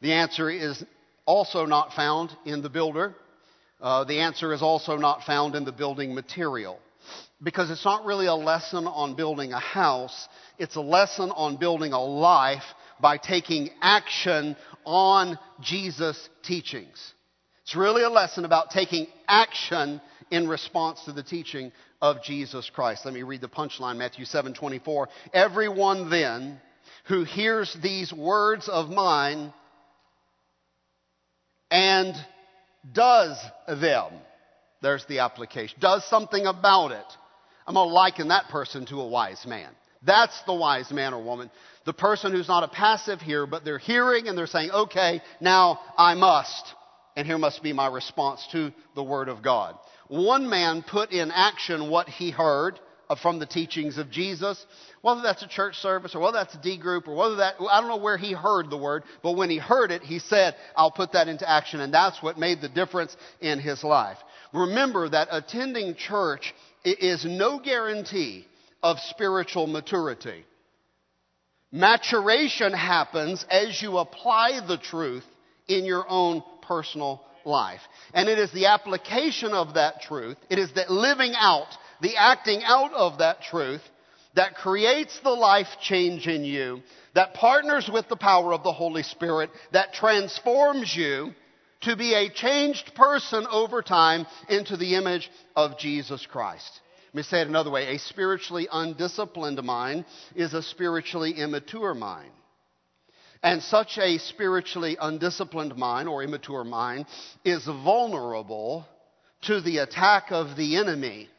[0.00, 0.82] The answer is
[1.26, 3.14] also not found in the builder.
[3.80, 6.78] Uh, the answer is also not found in the building material.
[7.42, 11.92] Because it's not really a lesson on building a house, it's a lesson on building
[11.92, 12.64] a life
[13.00, 17.12] by taking action on Jesus' teachings.
[17.64, 23.04] It's really a lesson about taking action in response to the teaching of Jesus Christ.
[23.04, 25.08] Let me read the punchline, Matthew 7 24.
[25.32, 26.60] Everyone then
[27.06, 29.52] who hears these words of mine
[31.70, 32.14] and
[32.92, 34.12] does them,
[34.82, 37.06] there's the application, does something about it.
[37.66, 39.70] I'm going to liken that person to a wise man.
[40.02, 41.50] That's the wise man or woman.
[41.86, 45.80] The person who's not a passive hearer, but they're hearing and they're saying, okay, now
[45.96, 46.74] I must.
[47.16, 49.76] And here must be my response to the Word of God.
[50.08, 52.78] One man put in action what he heard
[53.20, 54.64] from the teachings of Jesus,
[55.02, 57.80] whether that's a church service or whether that's a D group or whether that, I
[57.80, 60.90] don't know where he heard the word, but when he heard it, he said, I'll
[60.90, 61.80] put that into action.
[61.80, 64.18] And that's what made the difference in his life.
[64.52, 68.46] Remember that attending church is no guarantee
[68.82, 70.44] of spiritual maturity.
[71.72, 75.24] Maturation happens as you apply the truth
[75.66, 77.80] in your own personal life.
[78.12, 81.68] And it is the application of that truth, it is that living out,
[82.04, 83.80] the acting out of that truth
[84.34, 86.82] that creates the life change in you,
[87.14, 91.32] that partners with the power of the Holy Spirit, that transforms you
[91.80, 96.80] to be a changed person over time into the image of Jesus Christ.
[97.08, 97.94] Let me say it another way.
[97.94, 102.32] A spiritually undisciplined mind is a spiritually immature mind.
[103.42, 107.06] And such a spiritually undisciplined mind or immature mind
[107.46, 108.86] is vulnerable
[109.42, 111.30] to the attack of the enemy.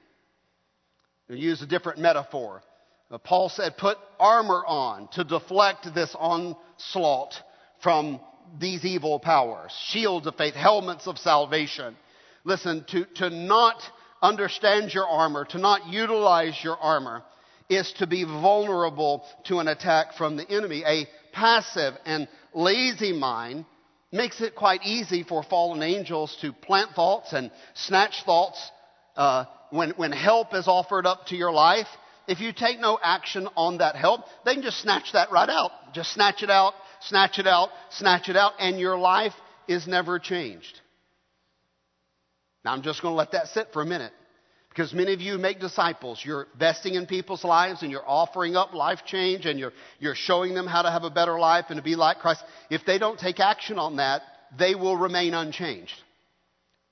[1.30, 2.62] Use a different metaphor.
[3.10, 7.34] Uh, Paul said, put armor on to deflect this onslaught
[7.82, 8.20] from
[8.60, 9.72] these evil powers.
[9.90, 11.96] Shields of faith, helmets of salvation.
[12.44, 13.82] Listen, to, to not
[14.22, 17.24] understand your armor, to not utilize your armor,
[17.70, 20.84] is to be vulnerable to an attack from the enemy.
[20.86, 23.66] A passive and lazy mind
[24.12, 28.72] makes it quite easy for fallen angels to plant thoughts and snatch thoughts
[29.16, 31.88] uh, when, when help is offered up to your life.
[32.28, 35.72] If you take no action on that help, they can just snatch that right out.
[35.94, 39.34] Just snatch it out, snatch it out, snatch it out, and your life
[39.68, 40.82] is never changed.
[42.64, 44.12] Now, I'm just going to let that sit for a minute.
[44.70, 46.22] Because many of you make disciples.
[46.26, 50.54] You're investing in people's lives and you're offering up life change and you're, you're showing
[50.54, 52.44] them how to have a better life and to be like Christ.
[52.70, 54.24] If they don't take action on that,
[54.58, 55.94] they will remain unchanged.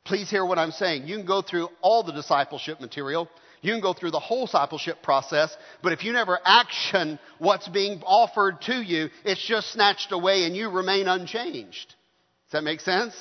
[0.06, 1.08] Please hear what I'm saying.
[1.08, 3.30] You can go through all the discipleship material.
[3.62, 8.02] You can go through the whole discipleship process, but if you never action what's being
[8.06, 11.88] offered to you, it's just snatched away and you remain unchanged.
[11.88, 13.16] Does that make sense?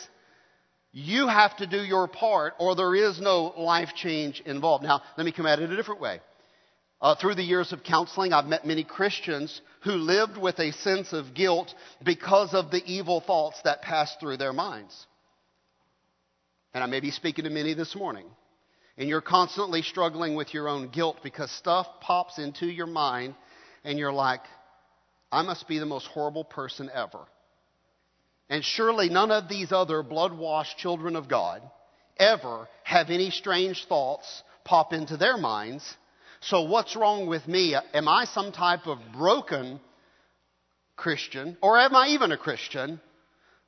[0.91, 4.85] You have to do your part, or there is no life change involved.
[4.85, 6.21] Now, let me come at it a different way.
[7.01, 11.13] Uh, through the years of counseling, I've met many Christians who lived with a sense
[11.13, 11.73] of guilt
[12.05, 15.07] because of the evil thoughts that passed through their minds.
[16.75, 18.27] And I may be speaking to many this morning.
[18.97, 23.35] And you're constantly struggling with your own guilt because stuff pops into your mind
[23.85, 24.43] and you're like,
[25.31, 27.21] I must be the most horrible person ever.
[28.51, 31.63] And surely none of these other blood washed children of God
[32.19, 35.97] ever have any strange thoughts pop into their minds.
[36.41, 37.75] So what's wrong with me?
[37.95, 39.81] Am I some type of broken
[40.97, 41.57] Christian?
[41.63, 43.01] Or am I even a Christian?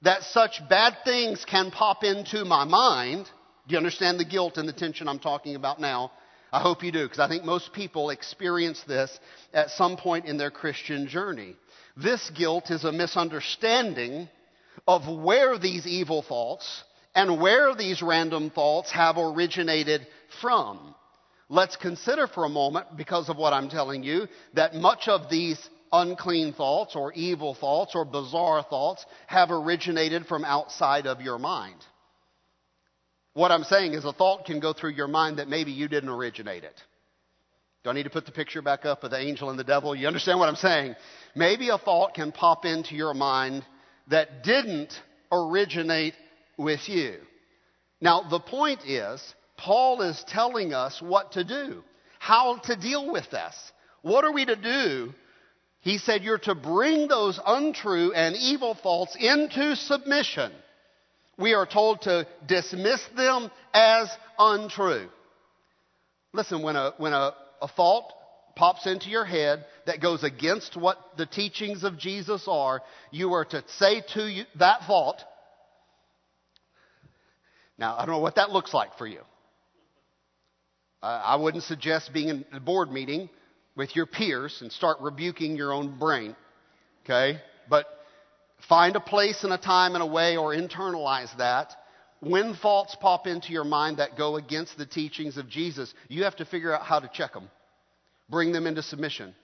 [0.05, 3.25] That such bad things can pop into my mind.
[3.67, 6.13] Do you understand the guilt and the tension I'm talking about now?
[6.53, 9.19] I hope you do, because I think most people experience this
[9.55, 11.57] at some point in their Christian journey.
[11.97, 14.29] This guilt is a misunderstanding
[14.87, 20.07] of where these evil thoughts and where these random thoughts have originated
[20.43, 20.95] from.
[21.49, 25.59] Let's consider for a moment, because of what I'm telling you, that much of these
[25.93, 31.85] unclean thoughts or evil thoughts or bizarre thoughts have originated from outside of your mind.
[33.35, 36.11] What I'm saying is a thought can go through your mind that maybe you didn't
[36.11, 36.81] originate it.
[37.83, 39.95] Do I need to put the picture back up of the angel and the devil?
[39.95, 40.95] You understand what I'm saying?
[41.35, 43.65] Maybe a thought can pop into your mind
[44.09, 44.93] that didn't
[45.31, 46.15] originate
[46.57, 47.17] with you.
[48.01, 49.21] Now, the point is,
[49.57, 51.83] Paul is telling us what to do,
[52.19, 53.73] how to deal with this.
[54.03, 55.13] What are we to do?
[55.85, 60.51] He said, You're to bring those untrue and evil thoughts into submission.
[61.37, 65.09] We are told to dismiss them as untrue.
[66.33, 68.11] Listen, when a, when a, a thought
[68.57, 73.45] pops into your head that goes against what the teachings of Jesus are, you are
[73.45, 75.21] to say to you, that thought,
[77.77, 79.21] now I don't know what that looks like for you.
[81.03, 83.29] I wouldn't suggest being in a board meeting
[83.77, 86.37] with your peers and start rebuking your own brain,
[87.05, 87.41] okay?
[87.69, 87.87] But
[88.69, 91.73] find a place and a time and a way or internalize that.
[92.21, 96.37] When thoughts pop into your mind that go against the teachings of Jesus, you have
[96.37, 97.51] to figure out how to check them
[98.29, 99.35] bring them into submission.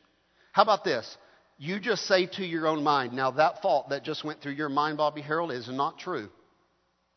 [0.53, 1.17] How about this?
[1.59, 4.69] You just say to your own mind, now that thought that just went through your
[4.69, 6.29] mind, Bobby Harold, is not true.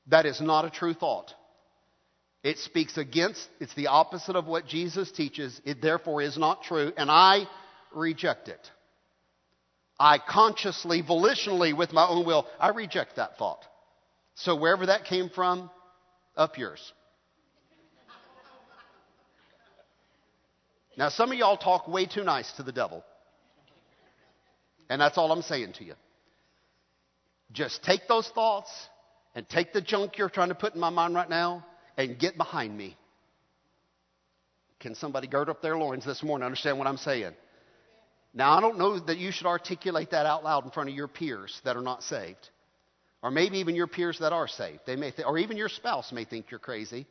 [0.08, 1.34] That is not a true thought.
[2.44, 5.62] It speaks against, it's the opposite of what Jesus teaches.
[5.64, 7.48] It therefore is not true, and I
[7.96, 8.60] reject it.
[9.98, 13.64] I consciously, volitionally, with my own will, I reject that thought.
[14.36, 15.70] So wherever that came from,
[16.36, 16.92] up yours.
[20.98, 23.06] Now, some of y'all talk way too nice to the devil.
[24.90, 25.94] And that's all I'm saying to you.
[27.54, 28.70] Just take those thoughts
[29.34, 31.66] and take the junk you're trying to put in my mind right now
[31.98, 32.98] and get behind me.
[34.80, 36.46] Can somebody gird up their loins this morning?
[36.46, 37.34] Understand what I'm saying?
[38.34, 41.08] Now, I don't know that you should articulate that out loud in front of your
[41.08, 42.50] peers that are not saved.
[43.22, 44.82] Or maybe even your peers that are saved.
[44.86, 47.06] They may th- or even your spouse may think you're crazy.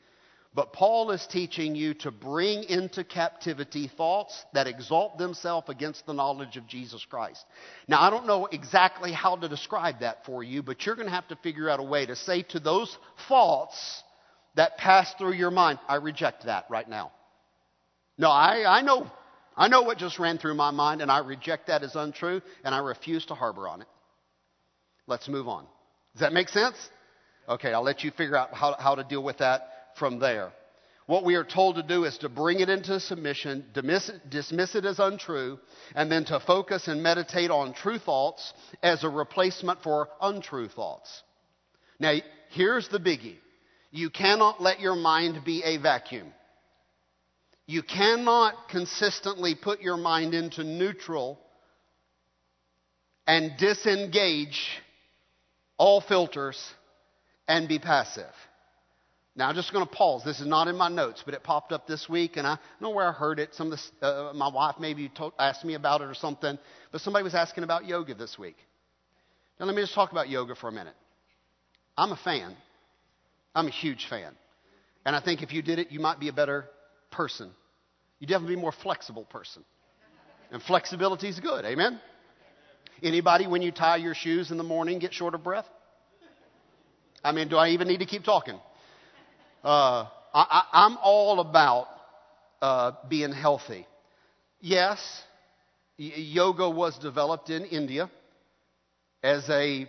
[0.54, 6.12] But Paul is teaching you to bring into captivity thoughts that exalt themselves against the
[6.12, 7.42] knowledge of Jesus Christ.
[7.88, 11.14] Now, I don't know exactly how to describe that for you, but you're going to
[11.14, 12.94] have to figure out a way to say to those
[13.28, 14.02] thoughts
[14.54, 17.12] that pass through your mind, I reject that right now.
[18.18, 19.10] No, I, I know.
[19.56, 22.74] I know what just ran through my mind, and I reject that as untrue, and
[22.74, 23.88] I refuse to harbor on it.
[25.06, 25.66] Let's move on.
[26.14, 26.76] Does that make sense?
[27.48, 30.52] Okay, I'll let you figure out how, how to deal with that from there.
[31.06, 34.84] What we are told to do is to bring it into submission, dismiss dismiss it
[34.84, 35.58] as untrue,
[35.94, 41.22] and then to focus and meditate on true thoughts as a replacement for untrue thoughts.
[41.98, 42.16] Now,
[42.50, 43.38] here's the biggie
[43.92, 46.32] you cannot let your mind be a vacuum.
[47.66, 51.38] You cannot consistently put your mind into neutral
[53.26, 54.60] and disengage
[55.76, 56.58] all filters
[57.46, 58.32] and be passive.
[59.36, 60.22] Now, I'm just going to pause.
[60.24, 62.90] This is not in my notes, but it popped up this week, and I know
[62.90, 63.54] where I heard it.
[63.54, 66.58] Some of uh, my wife maybe told, asked me about it or something,
[66.90, 68.56] but somebody was asking about yoga this week.
[69.58, 70.94] Now, let me just talk about yoga for a minute.
[71.96, 72.56] I'm a fan.
[73.54, 74.34] I'm a huge fan.
[75.04, 76.68] And I think if you did it, you might be a better
[77.10, 77.50] person.
[78.18, 79.64] You'd definitely be a more flexible person.
[80.50, 81.64] And flexibility is good.
[81.64, 82.00] Amen?
[83.02, 85.66] Anybody, when you tie your shoes in the morning, get short of breath?
[87.24, 88.58] I mean, do I even need to keep talking?
[89.64, 91.88] Uh, I, am all about
[92.60, 93.86] uh, being healthy.
[94.60, 94.98] Yes,
[95.98, 98.10] y- yoga was developed in India
[99.22, 99.88] as a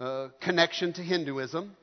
[0.00, 1.76] uh, connection to Hinduism.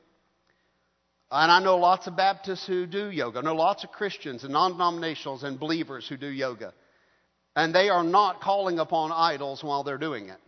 [1.34, 3.38] And I know lots of Baptists who do yoga.
[3.38, 6.74] I know lots of Christians and non denominationals and believers who do yoga.
[7.56, 10.38] And they are not calling upon idols while they're doing it.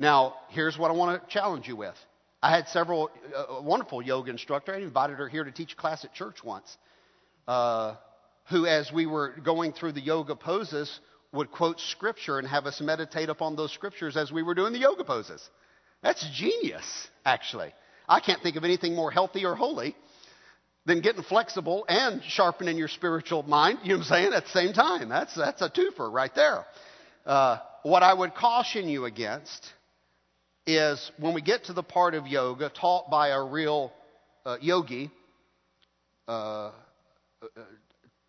[0.00, 1.94] Now, here's what I want to challenge you with
[2.42, 4.74] I had several, uh, a wonderful yoga instructor.
[4.74, 6.76] I invited her here to teach a class at church once,
[7.46, 7.94] uh,
[8.50, 10.98] who, as we were going through the yoga poses,
[11.32, 14.80] would quote scripture and have us meditate upon those scriptures as we were doing the
[14.80, 15.48] yoga poses.
[16.02, 17.72] That's genius, actually.
[18.08, 19.94] I can't think of anything more healthy or holy
[20.86, 24.50] than getting flexible and sharpening your spiritual mind, you know what I'm saying, at the
[24.50, 25.08] same time.
[25.08, 26.64] That's, that's a twofer right there.
[27.26, 29.70] Uh, what I would caution you against
[30.66, 33.92] is when we get to the part of yoga taught by a real
[34.46, 35.10] uh, yogi,
[36.26, 36.70] uh,
[37.42, 37.46] uh,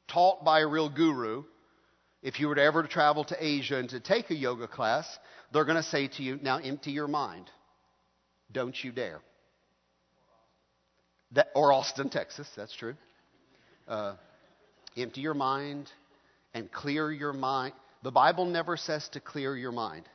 [0.09, 1.43] taught by a real guru,
[2.21, 5.07] if you were ever to ever travel to Asia and to take a yoga class,
[5.53, 7.49] they're going to say to you, now empty your mind.
[8.51, 9.21] Don't you dare.
[11.33, 12.95] That, or Austin, Texas, that's true.
[13.87, 14.15] Uh,
[14.97, 15.91] empty your mind
[16.53, 17.73] and clear your mind.
[18.03, 20.05] The Bible never says to clear your mind.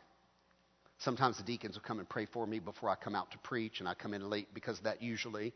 [0.98, 3.80] Sometimes the deacons will come and pray for me before I come out to preach,
[3.80, 5.52] and I come in late because of that usually.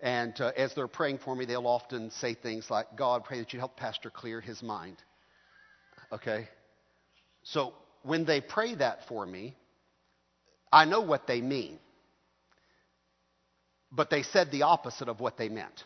[0.00, 3.52] And uh, as they're praying for me, they'll often say things like, God, pray that
[3.52, 4.96] you help Pastor clear his mind.
[6.12, 6.48] Okay?
[7.42, 9.56] So when they pray that for me,
[10.72, 11.78] I know what they mean.
[13.92, 15.84] But they said the opposite of what they meant.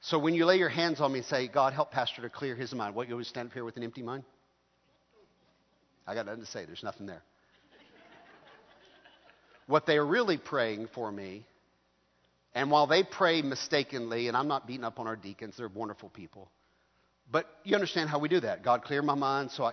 [0.00, 2.54] So when you lay your hands on me and say, God, help Pastor to clear
[2.54, 4.22] his mind, what, you always stand up here with an empty mind?
[6.06, 6.64] I got nothing to say.
[6.64, 7.22] There's nothing there.
[9.66, 11.44] what they are really praying for me,
[12.54, 16.08] and while they pray mistakenly, and I'm not beating up on our deacons, they're wonderful
[16.08, 16.48] people.
[17.30, 18.62] But you understand how we do that.
[18.62, 19.50] God, clear my mind.
[19.50, 19.72] So I,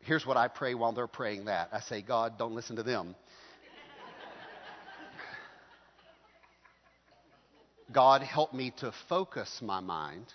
[0.00, 1.68] here's what I pray while they're praying that.
[1.72, 3.14] I say, God, don't listen to them.
[7.92, 10.26] God, help me to focus my mind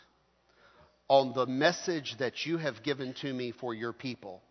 [1.08, 4.42] on the message that you have given to me for your people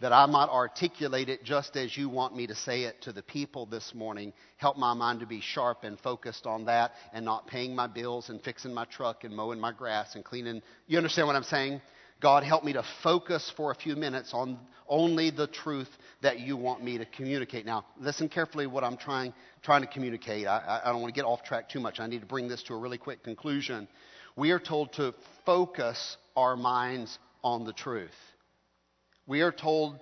[0.00, 3.22] that I might articulate it just as you want me to say it to the
[3.22, 4.32] people this morning.
[4.58, 8.28] Help my mind to be sharp and focused on that and not paying my bills
[8.28, 10.60] and fixing my truck and mowing my grass and cleaning.
[10.86, 11.80] You understand what I'm saying?
[12.20, 14.58] God, help me to focus for a few minutes on
[14.88, 15.88] only the truth
[16.22, 17.66] that you want me to communicate.
[17.66, 20.46] Now, listen carefully what I'm trying, trying to communicate.
[20.46, 22.00] I, I don't want to get off track too much.
[22.00, 23.88] I need to bring this to a really quick conclusion.
[24.36, 25.14] We are told to
[25.44, 28.10] focus our minds on the truth
[29.26, 29.98] we are told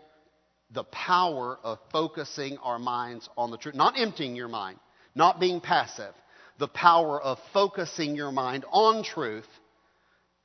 [0.71, 4.79] the power of focusing our minds on the truth, not emptying your mind,
[5.15, 6.15] not being passive,
[6.59, 9.49] the power of focusing your mind on truth,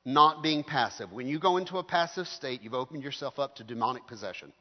[0.04, 1.12] not being passive.
[1.12, 4.52] When you go into a passive state, you've opened yourself up to demonic possession.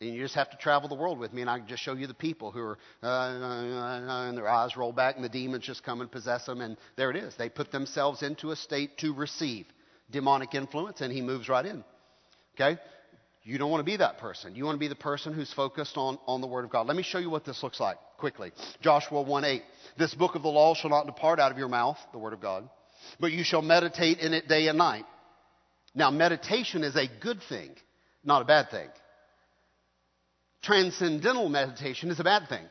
[0.00, 1.94] And you just have to travel the world with me, and I can just show
[1.94, 5.28] you the people who are, uh, uh, uh, and their eyes roll back, and the
[5.28, 7.34] demons just come and possess them, and there it is.
[7.36, 9.66] They put themselves into a state to receive
[10.10, 11.84] demonic influence, and he moves right in.
[12.54, 12.78] Okay?
[13.44, 14.56] You don't want to be that person.
[14.56, 16.86] You want to be the person who's focused on, on the Word of God.
[16.86, 18.52] Let me show you what this looks like quickly.
[18.80, 19.62] Joshua 1 8.
[19.98, 22.40] This book of the law shall not depart out of your mouth, the Word of
[22.40, 22.68] God,
[23.20, 25.04] but you shall meditate in it day and night.
[25.94, 27.70] Now, meditation is a good thing,
[28.24, 28.88] not a bad thing.
[30.62, 32.64] Transcendental meditation is a bad thing.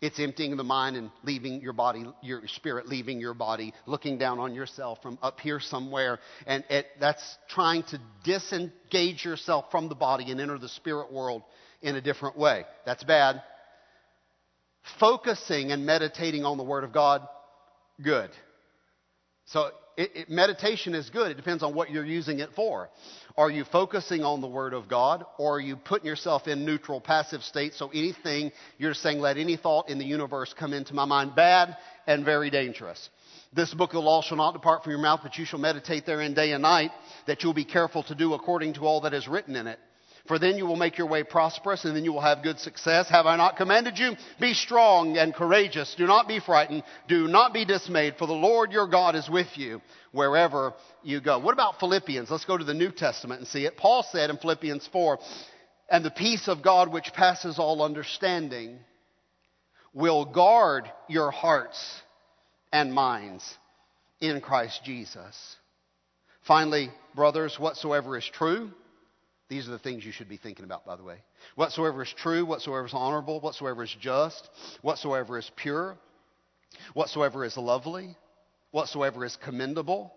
[0.00, 4.38] It's emptying the mind and leaving your body, your spirit leaving your body, looking down
[4.38, 6.20] on yourself from up here somewhere.
[6.46, 11.42] And it, that's trying to disengage yourself from the body and enter the spirit world
[11.82, 12.64] in a different way.
[12.86, 13.42] That's bad.
[15.00, 17.26] Focusing and meditating on the Word of God,
[18.00, 18.30] good.
[19.48, 21.30] So it, it, meditation is good.
[21.30, 22.90] It depends on what you're using it for.
[23.36, 27.00] Are you focusing on the Word of God, or are you putting yourself in neutral,
[27.00, 27.72] passive state?
[27.74, 31.76] So anything you're saying, let any thought in the universe come into my mind, bad
[32.06, 33.08] and very dangerous.
[33.54, 36.04] This book of the law shall not depart from your mouth, but you shall meditate
[36.04, 36.90] therein day and night,
[37.26, 39.78] that you'll be careful to do according to all that is written in it.
[40.28, 43.08] For then you will make your way prosperous, and then you will have good success.
[43.08, 44.12] Have I not commanded you?
[44.38, 45.94] Be strong and courageous.
[45.96, 46.84] Do not be frightened.
[47.08, 49.80] Do not be dismayed, for the Lord your God is with you
[50.12, 51.38] wherever you go.
[51.38, 52.30] What about Philippians?
[52.30, 53.78] Let's go to the New Testament and see it.
[53.78, 55.18] Paul said in Philippians 4,
[55.90, 58.78] and the peace of God which passes all understanding
[59.94, 62.02] will guard your hearts
[62.70, 63.42] and minds
[64.20, 65.56] in Christ Jesus.
[66.46, 68.70] Finally, brothers, whatsoever is true,
[69.48, 71.16] these are the things you should be thinking about, by the way.
[71.54, 74.48] Whatsoever is true, whatsoever is honorable, whatsoever is just,
[74.82, 75.96] whatsoever is pure,
[76.94, 78.16] whatsoever is lovely,
[78.70, 80.12] whatsoever is commendable,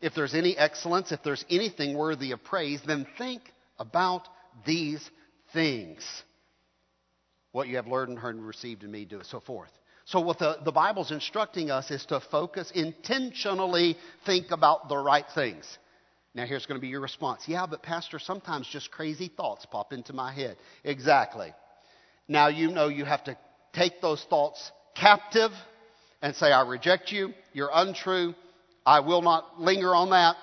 [0.00, 3.42] if there's any excellence, if there's anything worthy of praise, then think
[3.78, 4.26] about
[4.64, 5.10] these
[5.52, 6.02] things.
[7.50, 9.70] What you have learned and heard and received in me, do it, so forth.
[10.04, 15.26] So, what the, the Bible's instructing us is to focus, intentionally think about the right
[15.34, 15.64] things.
[16.34, 17.42] Now, here's going to be your response.
[17.46, 20.56] Yeah, but Pastor, sometimes just crazy thoughts pop into my head.
[20.82, 21.52] Exactly.
[22.26, 23.36] Now, you know you have to
[23.74, 25.50] take those thoughts captive
[26.22, 27.34] and say, I reject you.
[27.52, 28.34] You're untrue.
[28.86, 30.36] I will not linger on that.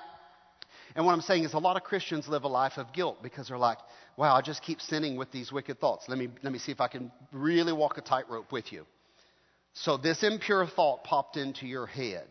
[0.95, 3.47] And what I'm saying is, a lot of Christians live a life of guilt because
[3.47, 3.77] they're like,
[4.17, 6.05] wow, I just keep sinning with these wicked thoughts.
[6.07, 8.85] Let me, let me see if I can really walk a tightrope with you.
[9.73, 12.27] So, this impure thought popped into your head.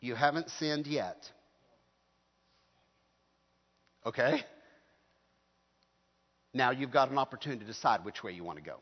[0.00, 1.30] You haven't sinned yet.
[4.06, 4.42] Okay?
[6.54, 8.76] Now you've got an opportunity to decide which way you want to go.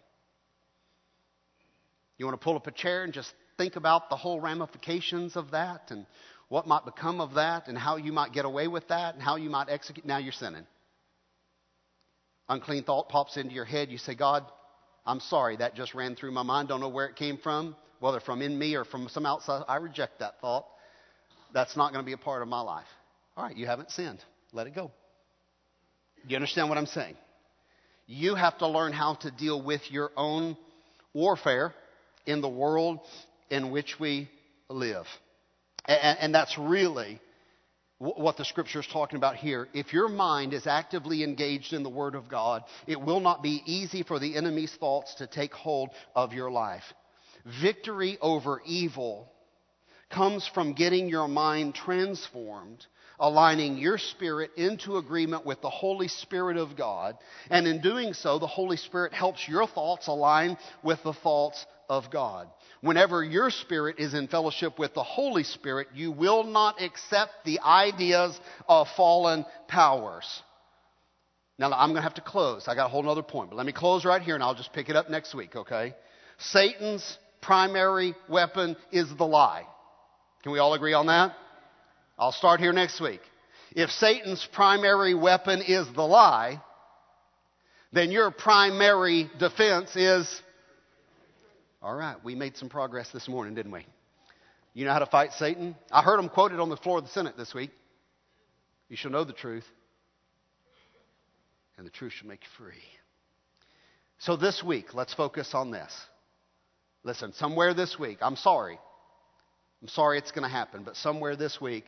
[2.17, 5.51] You want to pull up a chair and just think about the whole ramifications of
[5.51, 6.07] that and
[6.49, 9.37] what might become of that and how you might get away with that and how
[9.37, 10.07] you might execute.
[10.07, 10.67] Now you're sinning.
[12.49, 13.91] Unclean thought pops into your head.
[13.91, 14.45] You say, God,
[15.05, 15.57] I'm sorry.
[15.57, 16.69] That just ran through my mind.
[16.69, 19.65] Don't know where it came from, whether from in me or from some outside.
[19.69, 20.67] I reject that thought.
[21.53, 22.87] That's not going to be a part of my life.
[23.37, 24.19] All right, you haven't sinned.
[24.53, 24.91] Let it go.
[26.27, 27.17] You understand what I'm saying?
[28.07, 30.57] You have to learn how to deal with your own
[31.13, 31.75] warfare
[32.27, 33.01] in the world
[33.51, 34.29] in which we
[34.69, 35.07] live.
[35.87, 37.21] And, and that's really
[37.99, 39.67] what the scripture is talking about here.
[39.75, 43.63] If your mind is actively engaged in the Word of God, it will not be
[43.67, 46.85] easy for the enemy's thoughts to take hold of your life.
[47.61, 49.29] Victory over evil
[50.11, 52.87] comes from getting your mind transformed,
[53.19, 57.17] aligning your spirit into agreement with the Holy Spirit of God.
[57.51, 62.11] And in doing so, the Holy Spirit helps your thoughts align with the thoughts of
[62.11, 62.49] God.
[62.81, 67.61] Whenever your spirit is in fellowship with the Holy Spirit, you will not accept the
[67.61, 68.39] ideas
[68.69, 70.43] of fallen powers.
[71.59, 72.69] Now, I'm going to have to close.
[72.69, 74.73] I got a whole other point, but let me close right here and I'll just
[74.73, 75.95] pick it up next week, okay?
[76.39, 79.67] Satan's primary weapon is the lie.
[80.43, 81.35] Can we all agree on that?
[82.19, 83.21] I'll start here next week.
[83.73, 86.63] If Satan's primary weapon is the lie,
[87.93, 90.43] then your primary defense is
[91.81, 93.87] all right, we made some progress this morning, didn't we?
[94.75, 95.77] You know how to fight Satan?
[95.93, 97.71] I heard him quoted on the floor of the Senate this week.
[98.89, 99.65] You shall know the truth,
[101.77, 102.83] and the truth shall make you free.
[104.19, 105.93] So this week, let's focus on this.
[107.05, 108.81] Listen, somewhere this week, I'm sorry,
[109.83, 111.85] I'm sorry it's going to happen, but somewhere this week,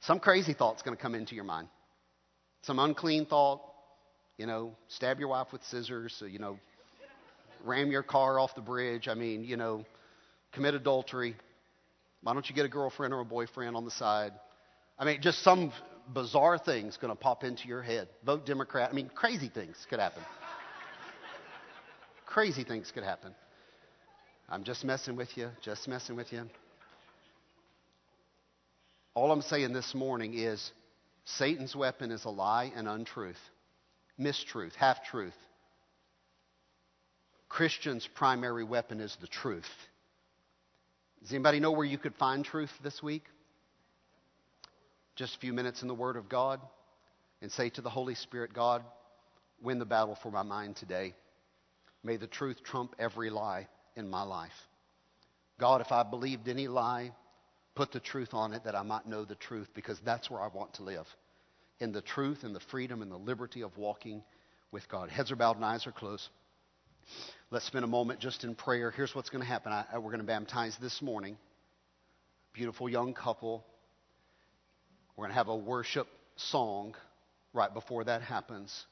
[0.00, 1.68] some crazy thought's going to come into your mind.
[2.62, 3.62] Some unclean thought,
[4.36, 6.58] you know, stab your wife with scissors, you know,
[7.64, 9.08] ram your car off the bridge.
[9.08, 9.84] I mean, you know,
[10.52, 11.36] commit adultery.
[12.22, 14.32] Why don't you get a girlfriend or a boyfriend on the side?
[14.98, 15.72] I mean, just some
[16.12, 18.08] bizarre things going to pop into your head.
[18.24, 18.90] Vote Democrat.
[18.90, 20.22] I mean, crazy things could happen.
[22.26, 23.34] crazy things could happen.
[24.48, 26.48] I'm just messing with you, just messing with you.
[29.14, 30.72] All I'm saying this morning is
[31.24, 33.40] Satan's weapon is a lie and untruth,
[34.18, 35.36] mistruth, half truth.
[37.50, 39.68] Christian's primary weapon is the truth.
[41.20, 43.24] Does anybody know where you could find truth this week?
[45.14, 46.58] Just a few minutes in the Word of God
[47.42, 48.82] and say to the Holy Spirit, God,
[49.60, 51.12] win the battle for my mind today.
[52.02, 54.50] May the truth trump every lie in my life.
[55.60, 57.12] God, if I believed any lie,
[57.74, 60.48] put the truth on it that I might know the truth because that's where I
[60.48, 61.06] want to live.
[61.80, 64.22] In the truth and the freedom and the liberty of walking
[64.70, 65.10] with God.
[65.10, 66.28] Heads are bowed and eyes are closed.
[67.50, 68.90] Let's spend a moment just in prayer.
[68.90, 69.72] Here's what's going to happen.
[69.72, 71.36] I, we're going to baptize this morning.
[72.52, 73.64] Beautiful young couple.
[75.16, 76.06] We're going to have a worship
[76.36, 76.94] song
[77.52, 78.86] right before that happens.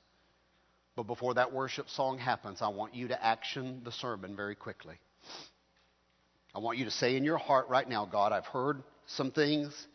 [0.96, 4.96] But before that worship song happens, I want you to action the sermon very quickly.
[6.54, 9.86] I want you to say in your heart right now, God, I've heard some things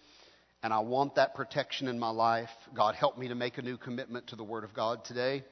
[0.64, 2.50] and I want that protection in my life.
[2.74, 5.44] God, help me to make a new commitment to the Word of God today.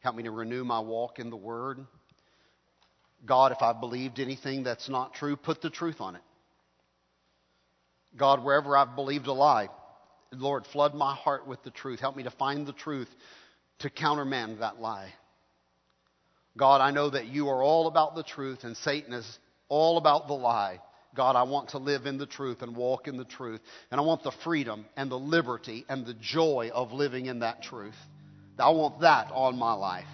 [0.00, 1.86] Help me to renew my walk in the Word.
[3.24, 6.22] God, if I've believed anything that's not true, put the truth on it.
[8.16, 9.68] God, wherever I've believed a lie,
[10.32, 12.00] Lord, flood my heart with the truth.
[12.00, 13.08] Help me to find the truth
[13.80, 15.12] to countermand that lie.
[16.56, 20.28] God, I know that you are all about the truth and Satan is all about
[20.28, 20.80] the lie.
[21.14, 23.60] God, I want to live in the truth and walk in the truth.
[23.90, 27.62] And I want the freedom and the liberty and the joy of living in that
[27.62, 27.96] truth.
[28.58, 30.04] I want that on my life.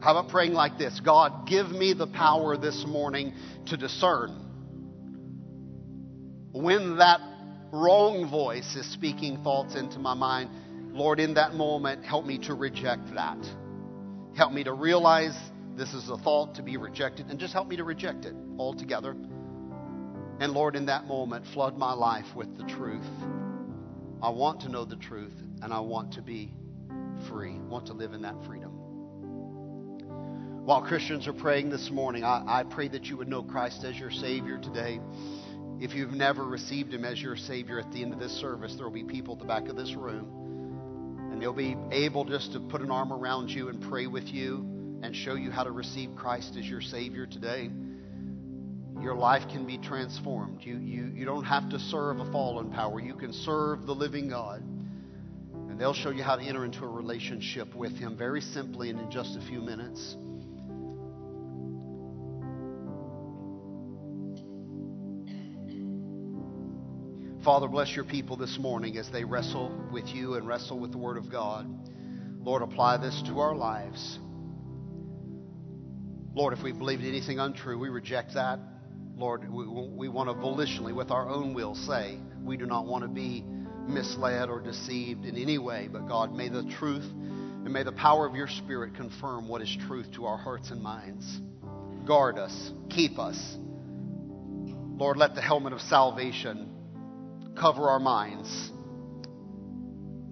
[0.00, 0.98] How about praying like this?
[1.00, 3.34] God, give me the power this morning
[3.66, 4.30] to discern
[6.52, 7.20] when that
[7.72, 10.50] wrong voice is speaking thoughts into my mind.
[10.92, 13.38] Lord, in that moment, help me to reject that.
[14.36, 15.36] Help me to realize
[15.76, 19.16] this is a thought to be rejected, and just help me to reject it altogether.
[20.40, 23.06] And Lord, in that moment, flood my life with the truth.
[24.22, 26.52] I want to know the truth, and I want to be
[27.28, 28.70] free, I want to live in that freedom.
[30.64, 33.98] While Christians are praying this morning, I, I pray that you would know Christ as
[33.98, 35.00] your Savior today.
[35.80, 38.84] If you've never received Him as your Savior at the end of this service, there
[38.84, 40.39] will be people at the back of this room,
[41.40, 44.58] they'll be able just to put an arm around you and pray with you
[45.02, 47.70] and show you how to receive Christ as your Savior today.
[49.00, 50.60] Your life can be transformed.
[50.62, 54.28] You, you, you don't have to serve a fallen power, you can serve the living
[54.28, 54.60] God.
[54.60, 59.00] And they'll show you how to enter into a relationship with Him very simply and
[59.00, 60.16] in just a few minutes.
[67.44, 70.98] Father, bless your people this morning as they wrestle with you and wrestle with the
[70.98, 71.66] Word of God.
[72.38, 74.18] Lord, apply this to our lives.
[76.34, 78.60] Lord, if we believed anything untrue, we reject that.
[79.16, 83.04] Lord, we, we want to volitionally, with our own will, say we do not want
[83.04, 83.42] to be
[83.86, 85.88] misled or deceived in any way.
[85.90, 89.78] But God, may the truth and may the power of your Spirit confirm what is
[89.86, 91.40] truth to our hearts and minds.
[92.06, 93.56] Guard us, keep us.
[94.98, 96.69] Lord, let the helmet of salvation
[97.56, 98.70] cover our minds,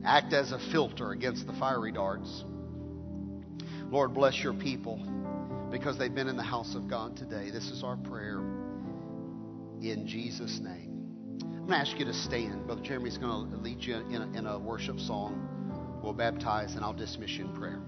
[0.05, 2.45] act as a filter against the fiery darts.
[3.91, 4.99] Lord, bless your people
[5.71, 7.51] because they've been in the house of God today.
[7.51, 8.39] This is our prayer
[9.81, 10.95] in Jesus' name.
[11.43, 12.67] I'm going to ask you to stand.
[12.67, 16.01] Brother Jeremy's going to lead you in a, in a worship song.
[16.03, 17.81] We'll baptize and I'll dismiss you in prayer.